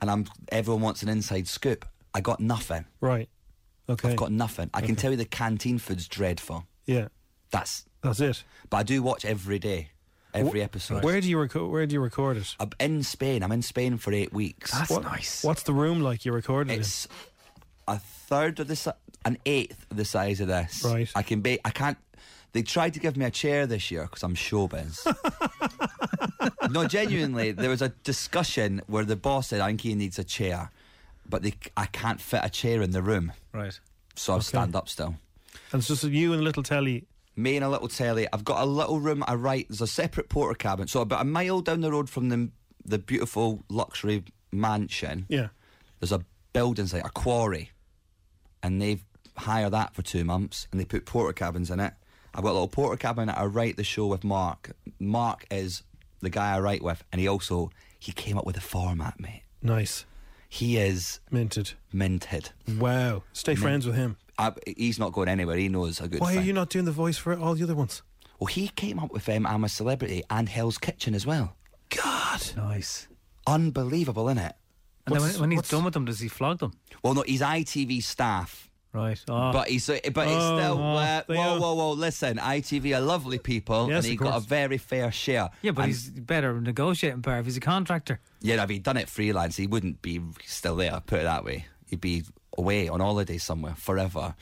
[0.01, 2.85] and I'm everyone wants an inside scoop, I got nothing.
[3.01, 3.29] right.
[3.89, 4.11] Okay.
[4.11, 4.71] I've got nothing.
[4.73, 6.67] I can tell you the canteen food's dreadful.
[6.87, 7.09] yeah,
[7.51, 7.85] That's.
[8.03, 8.43] that's it.
[8.71, 9.91] But I do watch every day,
[10.33, 11.05] every Wh- episode.
[11.05, 11.71] Where do you record?
[11.71, 12.55] Where do you record it?
[12.59, 13.43] I'm in Spain.
[13.43, 14.71] I'm in Spain for eight weeks.
[14.73, 15.45] That's What- nice.
[15.45, 16.81] What's the room like you recorded in?
[16.81, 17.07] It's
[17.87, 18.91] a third of the si-
[19.27, 20.83] an eighth of the size of this.
[20.85, 21.11] Right.
[21.15, 21.59] I can be.
[21.65, 21.99] I can't.
[22.53, 25.05] They tried to give me a chair this year because I'm showbiz.
[26.71, 30.25] no, genuinely, there was a discussion where the boss said, "I think he needs a
[30.25, 30.71] chair,"
[31.29, 33.79] but they, I can't fit a chair in the room, Right.
[34.17, 35.17] so I stand up still.
[35.73, 37.07] And it's just you and a little telly.
[37.37, 38.29] Me and a little telly.
[38.33, 39.25] I've got a little room.
[39.27, 39.67] I write.
[39.69, 40.87] There's a separate porter cabin.
[40.87, 42.51] So about a mile down the road from the
[42.87, 45.27] the beautiful luxury mansion.
[45.29, 45.49] Yeah.
[46.01, 47.71] There's a building site, a quarry,
[48.63, 49.03] and they've
[49.37, 51.95] hired that for two months, and they put porter cabins in it.
[52.35, 54.73] I've got a little porter cabin I write the show with Mark.
[55.01, 55.83] Mark is
[56.21, 59.43] the guy I write with, and he also he came up with the format, mate.
[59.63, 60.05] Nice.
[60.55, 61.73] He is Minted.
[61.93, 62.51] minted.
[62.79, 63.25] Wow.
[63.33, 63.61] Stay Mint.
[63.61, 64.17] friends with him.
[64.39, 65.57] I, he's not going anywhere.
[65.57, 66.21] He knows a good.
[66.21, 68.03] Why are you not doing the voice for all the other ones?
[68.39, 71.57] Well, he came up with um, I'm a Celebrity and Hell's Kitchen as well.
[71.91, 72.41] God.
[72.57, 73.09] Nice.
[73.49, 74.55] Unbelievable, isn't it?
[75.07, 76.73] And then when, when he's done with them, does he flog them?
[77.03, 78.71] Well, no, he's ITV staff.
[78.95, 79.21] Right.
[79.29, 79.51] Oh.
[79.53, 82.97] But he's uh, but it's Oh, still oh, uh, whoa are- whoa whoa listen ITV
[82.97, 86.09] are lovely people Yes, and he got a very fair share yeah, but And- he's
[86.11, 88.21] better negotiating power if he's a contractor.
[88.41, 91.67] yeah if he'd done it freelance he wouldn't be still there put it that way
[91.91, 92.23] he'd be
[92.57, 94.37] away on holiday somewhere forever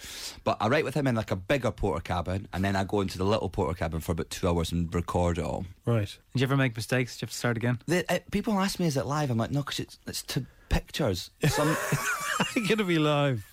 [0.44, 3.00] but I write with him in like a bigger porter cabin and then I go
[3.00, 6.14] into the little porter cabin for about two hours and record it all Right.
[6.34, 7.14] Did you ever make mistakes?
[7.16, 7.78] Did you have to start again?
[7.86, 10.44] the, uh, people ask me is it live I'm like no because it's, it's to
[10.68, 11.74] pictures some
[12.56, 13.44] I'm gonna be live.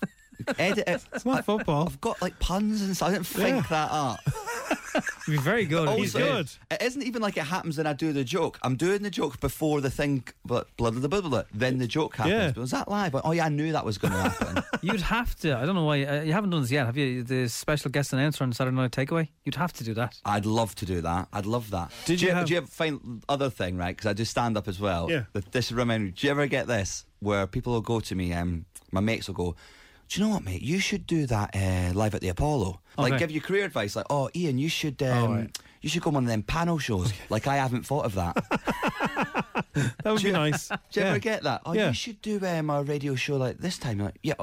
[0.58, 1.86] edit it It's not football.
[1.86, 3.68] I've got like puns and stuff I didn't think Yeah.
[3.70, 4.20] that up
[5.26, 5.86] be very good.
[5.88, 6.50] Also, good.
[6.70, 8.58] It isn't even like it happens when I do the joke.
[8.62, 11.42] I'm doing the joke before the thing, but blood blah the blah.
[11.54, 12.34] Then the joke happens.
[12.34, 12.50] Yeah.
[12.52, 13.14] But was that live?
[13.24, 14.62] Oh yeah, I knew that was going to happen.
[14.82, 15.56] You'd have to.
[15.56, 16.86] I don't know why uh, you haven't done this yet.
[16.86, 17.22] Have you?
[17.22, 19.28] The special guest announcer on Saturday Night Takeaway.
[19.44, 20.18] You'd have to do that.
[20.24, 21.28] I'd love to do that.
[21.32, 21.92] I'd love that.
[22.06, 23.96] Did do you have- do you ever find other thing right?
[23.96, 25.08] Because I do stand up as well.
[25.10, 25.24] Yeah.
[25.32, 26.10] Th- This remind me.
[26.10, 28.32] Do you ever get this where people will go to me?
[28.32, 29.56] Um, my mates will go.
[30.10, 30.60] Do you know what, mate?
[30.60, 32.80] You should do that uh, live at the Apollo.
[32.98, 33.20] Like, Okay.
[33.20, 33.94] give you career advice.
[33.94, 35.00] Like, oh, Iain, you should.
[35.02, 35.50] Um,
[35.82, 37.10] You should go on them panel shows.
[37.30, 38.36] Like, I haven't thought of that.
[40.02, 40.68] That would be nice.
[40.68, 41.10] Do you Yeah.
[41.10, 41.62] ever get that?
[41.64, 41.88] Oh, Yeah.
[41.88, 43.98] you should do um, a radio show like this time.
[43.98, 44.34] You're like, yeah,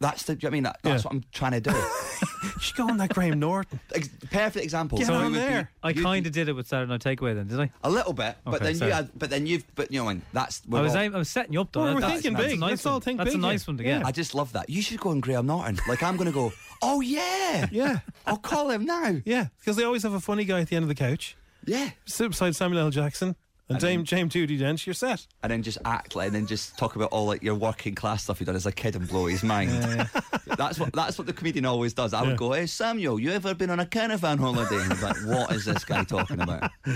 [0.00, 0.34] that's the.
[0.34, 1.08] do you know what I mean, that, that's Yeah.
[1.08, 1.70] what I'm trying to do.
[2.42, 3.80] you should go on that Graham Norton.
[3.94, 4.98] Ex- perfect example.
[4.98, 5.70] Get So on it would be- there.
[5.82, 7.70] I kind of did it with Saturday Night Takeaway then, did I?
[7.84, 8.90] A little bit, but Okay, then sorry.
[8.90, 10.62] you had, but then you've, but you know, and that's.
[10.72, 11.82] I was, all- aim- I was setting you up though.
[11.84, 12.56] Well, we're That's- thinking that's big.
[12.56, 12.94] A nice Let's one.
[12.94, 13.72] all think That's big a nice here.
[13.72, 14.04] one to get.
[14.06, 14.68] I just love that.
[14.70, 15.78] You should go on Graham Norton.
[15.88, 16.52] Like I'm going to go.
[16.82, 18.00] Oh yeah, Yeah.
[18.26, 19.16] I'll call him now.
[19.24, 21.34] Yeah, because they always have a funny guy at the end of the couch.
[21.64, 21.88] Yeah.
[22.04, 22.90] Sit beside Samuel L.
[22.90, 23.34] Jackson
[23.68, 24.86] and Dame James Judi Dench.
[24.86, 25.26] You're set.
[25.42, 28.22] And then just act like, and then just talk about all like your working class
[28.24, 29.70] stuff you've done as a kid and blow his mind.
[30.56, 32.14] that's what that's what the comedian always does.
[32.14, 32.28] I Yeah.
[32.28, 35.64] would go, "Hey Samuel, you ever been on a caravan holiday?" And like, "What is
[35.64, 36.70] this guy talking about?"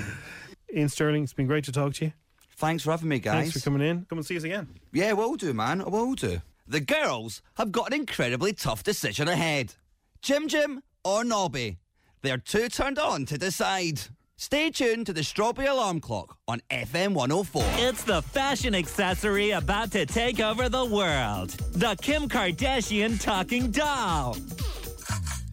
[0.77, 2.13] Iain Stirling, it's been great to talk to you.
[2.57, 3.35] Thanks for having me, guys.
[3.35, 4.05] Thanks for coming in.
[4.09, 4.69] Come and see us again.
[4.93, 5.81] Yeah, will do, man.
[5.81, 6.41] I will do.
[6.69, 9.75] The girls have got an incredibly tough decision ahead.
[10.23, 11.79] Jim Jim or Nobby?
[12.23, 14.03] They're too turned on to decide.
[14.41, 17.63] Stay tuned to the Strawberry Alarm Clock on FM 104.
[17.77, 21.51] It's the fashion accessory about to take over the world.
[21.73, 24.39] The Kim Kardashian talking doll.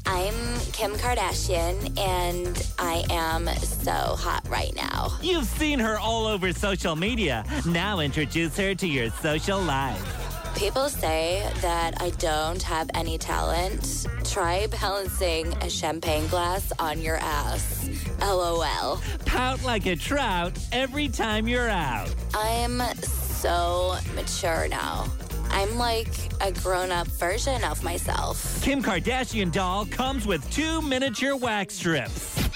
[0.06, 0.34] I'm
[0.72, 5.18] Kim Kardashian, and I am so hot right now.
[5.22, 7.44] You've seen her all over social media.
[7.66, 10.17] Now introduce her to your social life.
[10.58, 14.08] People say that I don't have any talent.
[14.24, 17.88] Try balancing a champagne glass on your ass.
[18.22, 19.00] LOL.
[19.26, 22.14] Pout like a trout every time you're out.
[22.34, 25.06] I'm so mature now.
[25.52, 26.10] I'm like
[26.42, 28.60] a grown up version of myself.
[28.64, 32.50] Kim Kardashian doll comes with two miniature wax strips.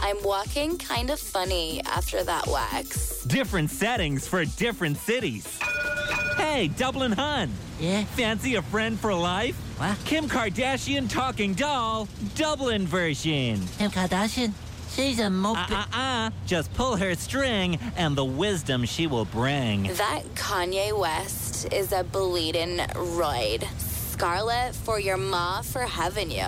[0.00, 3.22] I'm walking kind of funny after that wax.
[3.24, 5.58] Different settings for different cities.
[6.36, 7.50] Hey, Dublin Hun.
[7.80, 8.04] Yeah?
[8.04, 9.56] Fancy a friend for life?
[9.78, 9.98] What?
[10.04, 13.60] Kim Kardashian talking doll, Dublin version.
[13.78, 14.52] Kim Kardashian,
[14.90, 15.58] she's a mope.
[15.70, 16.30] Uh-uh-uh.
[16.46, 19.84] Just pull her string and the wisdom she will bring.
[19.94, 23.66] That Kanye West is a bleeding roid.
[23.80, 26.46] Scarlet for your ma for having you.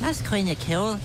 [0.00, 0.98] That's kind of cool.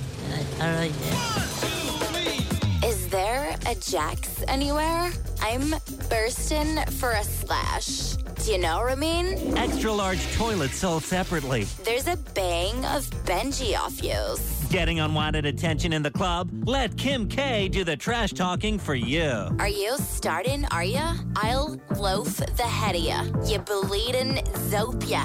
[0.62, 2.88] All right, yeah.
[2.88, 5.12] Is there a Jax anywhere?
[5.42, 5.76] I'm
[6.10, 8.16] bursting for a slash.
[8.44, 9.58] Do you know what I mean?
[9.58, 11.64] Extra large toilets sold separately.
[11.86, 14.66] There's a bang of Benji off yous.
[14.70, 16.50] Getting unwanted attention in the club?
[16.66, 19.30] Let Kim K do the trash talking for you.
[19.60, 21.16] Are you starting, are ya?
[21.38, 23.24] I'll loaf the head of ya.
[23.46, 25.24] You bleeding zopia.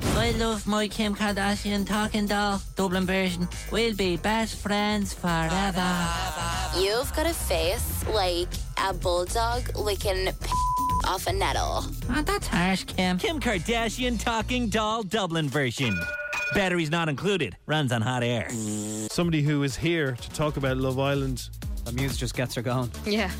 [0.00, 3.48] I love my Kim Kardashian talking doll, Dublin version.
[3.70, 5.84] We'll be best friends forever.
[6.78, 8.48] You've got a face like
[8.84, 10.50] a bulldog licking p-
[11.06, 11.84] off a nettle.
[12.10, 13.18] Oh, that's harsh, Kim.
[13.18, 15.98] Kim Kardashian talking doll Dublin version.
[16.54, 17.56] Batteries not included.
[17.66, 18.48] Runs on hot air.
[19.10, 21.48] Somebody who is here to talk about Love Island.
[21.84, 22.90] The muse just gets her going.
[23.04, 23.30] Yeah,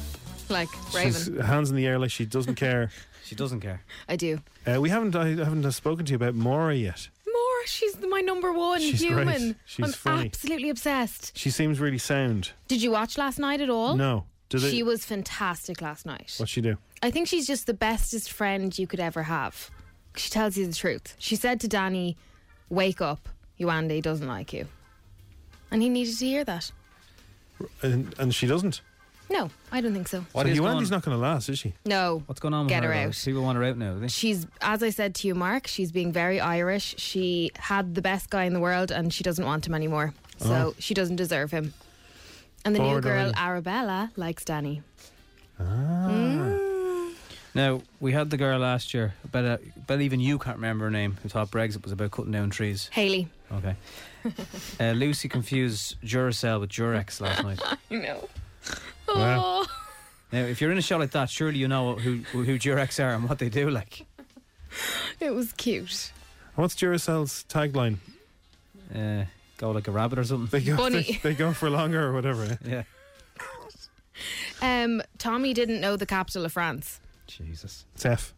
[0.49, 1.13] like Raven.
[1.13, 2.91] She's hands in the air like she doesn't care.
[3.27, 3.83] She doesn't care.
[4.09, 4.39] I do.
[4.67, 5.17] Uh, we haven't.
[5.17, 7.09] I haven't spoken to you about Maura yet.
[7.27, 9.25] More, she's my number one She's human.
[9.27, 9.57] great.
[9.67, 10.27] She's I'm funny.
[10.27, 11.37] absolutely obsessed.
[11.37, 12.53] She seems really sound.
[12.69, 13.97] Did you watch last night at all?
[13.97, 14.25] No.
[14.49, 16.35] Did they- she was fantastic last night.
[16.39, 16.79] What'd she do?
[17.03, 19.71] I think she's just the bestest friend you could ever have.
[20.17, 21.15] She tells you the truth.
[21.19, 22.17] She said to Danny,
[22.71, 23.29] "Wake up,
[23.61, 24.69] Yewande doesn't like you,"
[25.71, 26.71] and he needed to hear that.
[27.83, 28.81] And, and she doesn't.
[29.29, 30.25] No, I don't think so.
[30.33, 31.75] What so Yewande's not going to last, is she?
[31.85, 32.23] No.
[32.27, 32.93] What's going on with Get her?
[32.93, 33.09] her though?
[33.09, 33.23] out.
[33.25, 34.07] People want her out now, they?
[34.09, 36.95] She's, as I said to you, Mark, she's being very Irish.
[36.99, 40.15] She had the best guy in the world and she doesn't want him anymore.
[40.39, 40.75] So Oh.
[40.79, 41.75] she doesn't deserve him.
[42.65, 43.35] And the new girl, already.
[43.37, 44.83] Arabella, likes Danny.
[45.59, 47.09] Ah.
[47.55, 49.15] Now we had the girl last year.
[49.33, 51.17] Bet, uh, bet even you can't remember her name.
[51.23, 52.89] Who thought Brexit was about cutting down trees?
[52.93, 53.29] Hayley.
[53.53, 53.77] Okay.
[54.81, 57.61] uh, Lucie confused Duracell with Durex last night.
[57.91, 58.29] I know.
[59.09, 59.67] Wow.
[60.33, 63.15] Now, if you're in a show like that, surely you know who who Durex are
[63.15, 63.71] and what they do.
[63.71, 64.05] Like,
[65.21, 66.13] It was cute.
[66.57, 67.99] What's Duracell's tagline?
[68.95, 69.25] uh,
[69.59, 70.49] go like a rabbit or something.
[70.61, 71.03] They go, Bunny.
[71.03, 72.59] They, they go for longer or whatever.
[72.65, 72.83] Yeah.
[74.63, 77.01] Um, Tommy didn't know the capital of France.
[77.27, 77.85] Jesus.
[77.95, 78.35] It's F.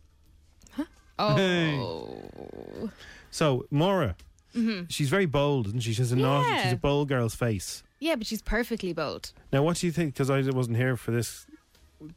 [0.72, 0.84] Huh?
[1.18, 2.90] Oh.
[3.30, 4.16] So Maura,
[4.56, 4.90] Mhm.
[4.90, 5.92] she's very bold, isn't she?
[5.92, 6.62] She's a naughty, Yeah.
[6.64, 7.82] she's a bold girl's face.
[8.00, 9.32] Yeah, but she's perfectly bold.
[9.52, 10.14] Now, what do you think?
[10.14, 11.46] Because I wasn't here for this.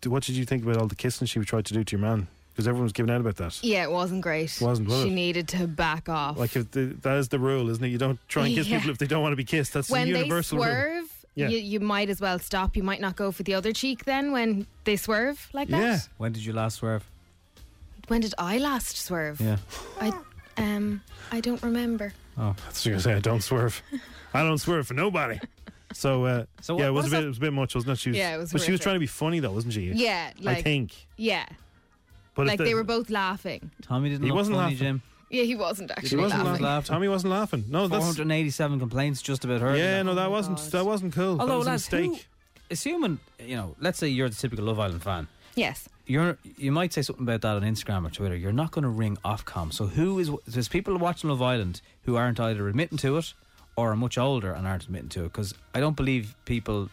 [0.05, 2.27] What did you think about all the kissing she tried to do to your man?
[2.51, 3.63] Because everyone was giving out about that.
[3.63, 4.55] Yeah, it wasn't great.
[4.61, 5.13] Wasn't, was she it?
[5.13, 6.37] needed to back off.
[6.37, 7.87] Like if the, that is the rule, isn't it?
[7.87, 8.77] You don't try and kiss Yeah.
[8.79, 9.73] people if they don't want to be kissed.
[9.73, 11.05] That's when the they universal rule.
[11.33, 11.47] Yeah.
[11.47, 12.75] you, you might as well stop.
[12.75, 15.79] You might not go for the other cheek then when they swerve like that.
[15.79, 15.99] Yeah.
[16.17, 17.09] When did you last swerve?
[18.09, 19.39] When did I last swerve?
[19.39, 19.57] Yeah.
[20.01, 20.11] I
[20.57, 21.01] um
[21.31, 22.13] I don't remember.
[22.37, 23.13] Oh, that's what you're gonna say.
[23.13, 23.81] I don't swerve.
[24.33, 25.39] I don't swerve for nobody.
[25.93, 27.17] So, uh, So yeah, it was what a bit.
[27.21, 27.99] that- It was a bit much, wasn't it?
[27.99, 29.91] She was, Yeah, it was But she was trying to be funny, though, wasn't she?
[29.93, 30.93] Yeah, like I think.
[31.17, 31.45] Yeah.
[32.35, 33.71] But like the- they were both laughing.
[33.81, 34.77] Tommy didn't He look wasn't funny, laughing.
[34.87, 35.01] Jim.
[35.29, 36.63] Yeah, he wasn't actually He wasn't laughing.
[36.63, 36.93] laughing.
[36.93, 37.65] Tommy wasn't laughing.
[37.69, 39.75] No, that's 487 complaints just about her.
[39.77, 40.01] yeah.
[40.03, 40.57] No, that Oh wasn't.
[40.71, 41.35] That wasn't cool.
[41.37, 42.11] that Although, was a lads, mistake.
[42.11, 42.19] who,
[42.71, 45.27] assuming you know, let's say you're the typical Love Island fan.
[45.55, 45.87] Yes.
[46.05, 48.35] You're you might say something about that on Instagram or Twitter.
[48.35, 49.71] You're not going to ring Ofcom.
[49.71, 53.33] So who is there's people watching Love Island who aren't either admitting to it
[53.75, 56.89] or are much older and aren't admitting to it because I don't believe people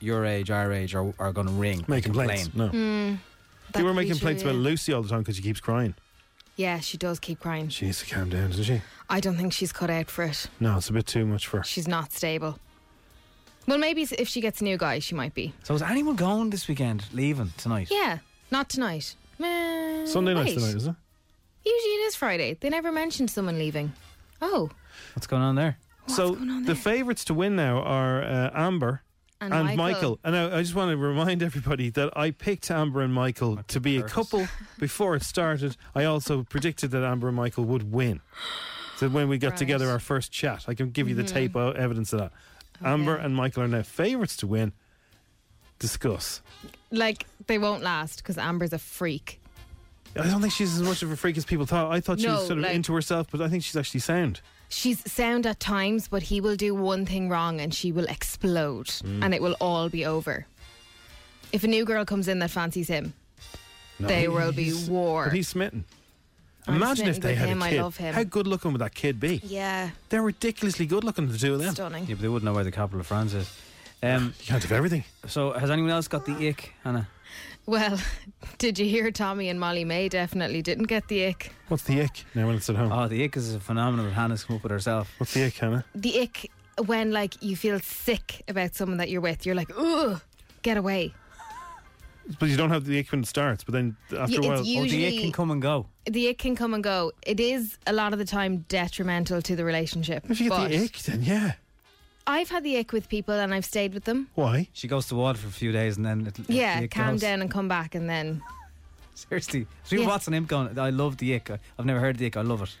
[0.00, 2.44] your age, our age, are, are going to ring Make and complaints.
[2.48, 2.70] complain.
[2.72, 2.78] No.
[2.78, 3.18] Mm,
[3.72, 4.54] that You were making complaints about.
[4.54, 5.94] Lucie all the time because she keeps crying.
[6.56, 7.68] Yeah, she does keep crying.
[7.68, 8.80] She needs to calm down, doesn't she?
[9.08, 10.46] I don't think she's cut out for it.
[10.60, 11.64] No, it's a bit too much for her.
[11.64, 12.58] She's not stable.
[13.66, 15.52] Well, maybe if she gets a new guy, she might be.
[15.62, 17.04] So is anyone going this weekend?
[17.12, 17.88] Leaving tonight?
[17.90, 18.18] Yeah,
[18.50, 19.14] not tonight.
[19.38, 20.54] Meh, Sunday night's wait.
[20.58, 20.94] tonight, is it?
[21.64, 22.56] Usually it is Friday.
[22.58, 23.92] They never mentioned someone leaving.
[24.40, 24.70] Oh,
[25.14, 25.76] What's going on there?
[26.08, 29.02] So the favourites to win now are uh, Amber
[29.40, 30.18] And and, Michael.
[30.24, 33.78] And I, I just want to remind everybody that I picked Amber and Michael to
[33.80, 34.48] be a couple
[34.78, 35.76] before it started.
[35.94, 38.20] I also predicted that Amber and Michael would win.
[38.96, 39.58] So when we got Right.
[39.58, 41.28] together our first chat, I can give you the Mhm.
[41.28, 42.32] tape uh, evidence of that.
[42.84, 44.72] Amber and Michael are now favourites to win.
[45.78, 46.42] Discuss.
[46.90, 49.40] like they won't last because Amber's a freak.
[50.16, 51.92] I don't think she's as much of a freak as people thought.
[51.92, 54.00] I thought she No, was sort of like- into herself, but I think she's actually
[54.00, 54.40] sound.
[54.68, 58.86] She's sound at times, but he will do one thing wrong and she will explode
[58.88, 59.24] Mm.
[59.24, 60.46] and it will all be over.
[61.52, 63.14] If a new girl comes in that fancies him,
[63.98, 65.24] No, there he- will be war.
[65.24, 65.84] But he's smitten.
[66.66, 67.80] I'm Imagine if they with had him, a I kid.
[67.80, 68.14] love him.
[68.14, 69.40] How good looking would that kid be?
[69.42, 71.72] Yeah, They're ridiculously good looking, the two of them.
[71.74, 72.04] stunning.
[72.06, 73.48] Yeah, but they wouldn't know where the capital of France is.
[74.00, 75.02] Um, you can't have everything.
[75.26, 77.08] So has anyone else got the ick, Hannah?
[77.68, 78.00] Well,
[78.58, 81.52] did you hear Tommy and Molly-Mae definitely didn't get the ick?
[81.68, 82.90] What's the ick now when it's at home?
[82.90, 85.10] Oh, the ick is a phenomenon that Hannah's come up with herself.
[85.18, 85.84] What's the ick, Hannah?
[85.94, 86.50] The ick
[86.86, 90.22] when like you feel sick about someone that you're with, you're like, ugh,
[90.62, 91.12] get away.
[92.38, 94.62] But you don't have the ick when it starts, but then after Yeah, a while,
[94.64, 95.86] usually- Oh, the ick can come and go.
[96.06, 97.12] The ick can come and go.
[97.26, 100.24] It is a lot of the time detrimental to the relationship.
[100.30, 101.52] if you get the ick, then yeah.
[102.28, 104.28] I've had the ick with people and I've stayed with them.
[104.34, 104.68] Why?
[104.74, 107.20] She goes to water for a few days and then it, Yeah, the calm goes.
[107.22, 108.42] down and come back and then
[109.14, 110.10] Seriously, people Yeah.
[110.10, 111.50] watching him going, I love the ick.
[111.78, 112.36] I've never heard the ick.
[112.36, 112.76] I love it.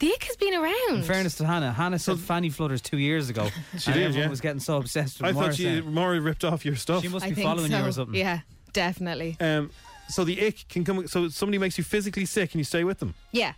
[0.00, 0.96] the ick has been around.
[0.96, 3.48] In fairness to Hannah, Hannah said fanny flutters two years ago.
[3.78, 4.28] She and did, everyone yeah.
[4.28, 7.02] was getting so obsessed with I Maura thought she saying- Maury ripped off your stuff.
[7.02, 8.14] She must I be think following you or something.
[8.16, 8.40] Yeah,
[8.72, 9.36] definitely.
[9.40, 9.70] Um,
[10.08, 11.06] so the ick can come.
[11.06, 13.14] So somebody makes you physically sick and you stay with them.
[13.32, 13.52] Yeah.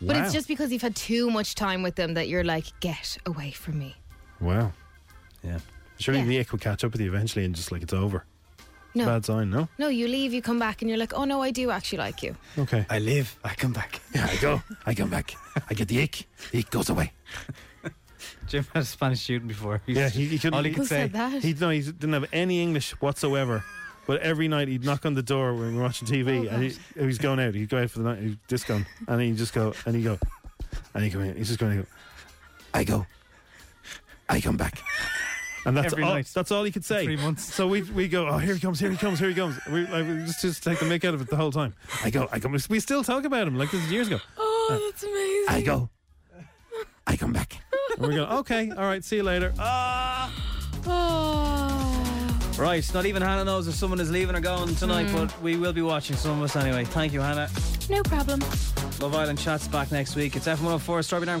[0.00, 0.24] But Wow.
[0.24, 3.50] it's just because you've had too much time with them that you're like, get away
[3.50, 3.96] from me.
[4.40, 4.72] Wow.
[5.44, 5.58] Yeah.
[5.98, 6.26] Surely Yeah.
[6.26, 8.24] the ick will catch up with you eventually and just like it's over.
[8.94, 9.04] No.
[9.06, 9.68] Bad sign, no?
[9.78, 12.22] No, you leave, you come back, and you're like, oh no, I do actually like
[12.24, 12.34] you.
[12.58, 12.84] Okay.
[12.90, 14.00] I live, I come back.
[14.14, 14.62] Yeah, I go.
[14.84, 15.34] I come back.
[15.70, 16.26] I get the ick.
[16.50, 17.12] The ick goes away.
[18.48, 19.80] Jim had a Spanish student before.
[19.86, 20.54] He's- Yeah, he, he couldn't.
[20.54, 21.02] all he Who could say.
[21.02, 21.42] said that?
[21.42, 23.62] He, no, he didn't have any English whatsoever.
[24.06, 26.62] But every night he'd knock on the door when we were watching TV, Oh, and
[26.64, 27.54] he, he's going out.
[27.54, 30.18] He'd go out for the night, he'd disco, and he'd just go, and he'd go,
[30.94, 31.36] and he'd come in.
[31.36, 31.88] He's just going to go.
[32.74, 33.06] I go.
[34.30, 34.80] I come back.
[35.66, 36.14] And that's Every all.
[36.14, 36.26] night.
[36.34, 37.04] That's all he could say.
[37.04, 37.52] Three months.
[37.54, 38.26] So we we go.
[38.28, 38.80] Oh, here he comes.
[38.80, 39.18] Here he comes.
[39.18, 39.58] Here he comes.
[39.70, 41.74] We, like, we just just take the mick out of it the whole time.
[42.02, 42.28] I go.
[42.32, 42.56] I come.
[42.70, 44.20] We still talk about him like this is years ago.
[44.38, 45.44] Oh, that's amazing.
[45.48, 45.90] I go.
[47.06, 47.58] I come back.
[47.98, 48.24] And we go.
[48.38, 48.70] Okay.
[48.70, 49.04] All right.
[49.04, 49.52] See you later.
[49.58, 50.32] Ah.
[50.86, 52.56] Oh.
[52.58, 55.12] Right, not even Hannah knows if someone is leaving or going tonight, Mm.
[55.14, 56.84] but we will be watching some of us anyway.
[56.84, 57.48] Thank you, Hannah.
[57.88, 58.40] No problem.
[59.00, 60.36] Love Island Chats back next week.
[60.36, 61.40] It's F104 Strawberry Arm.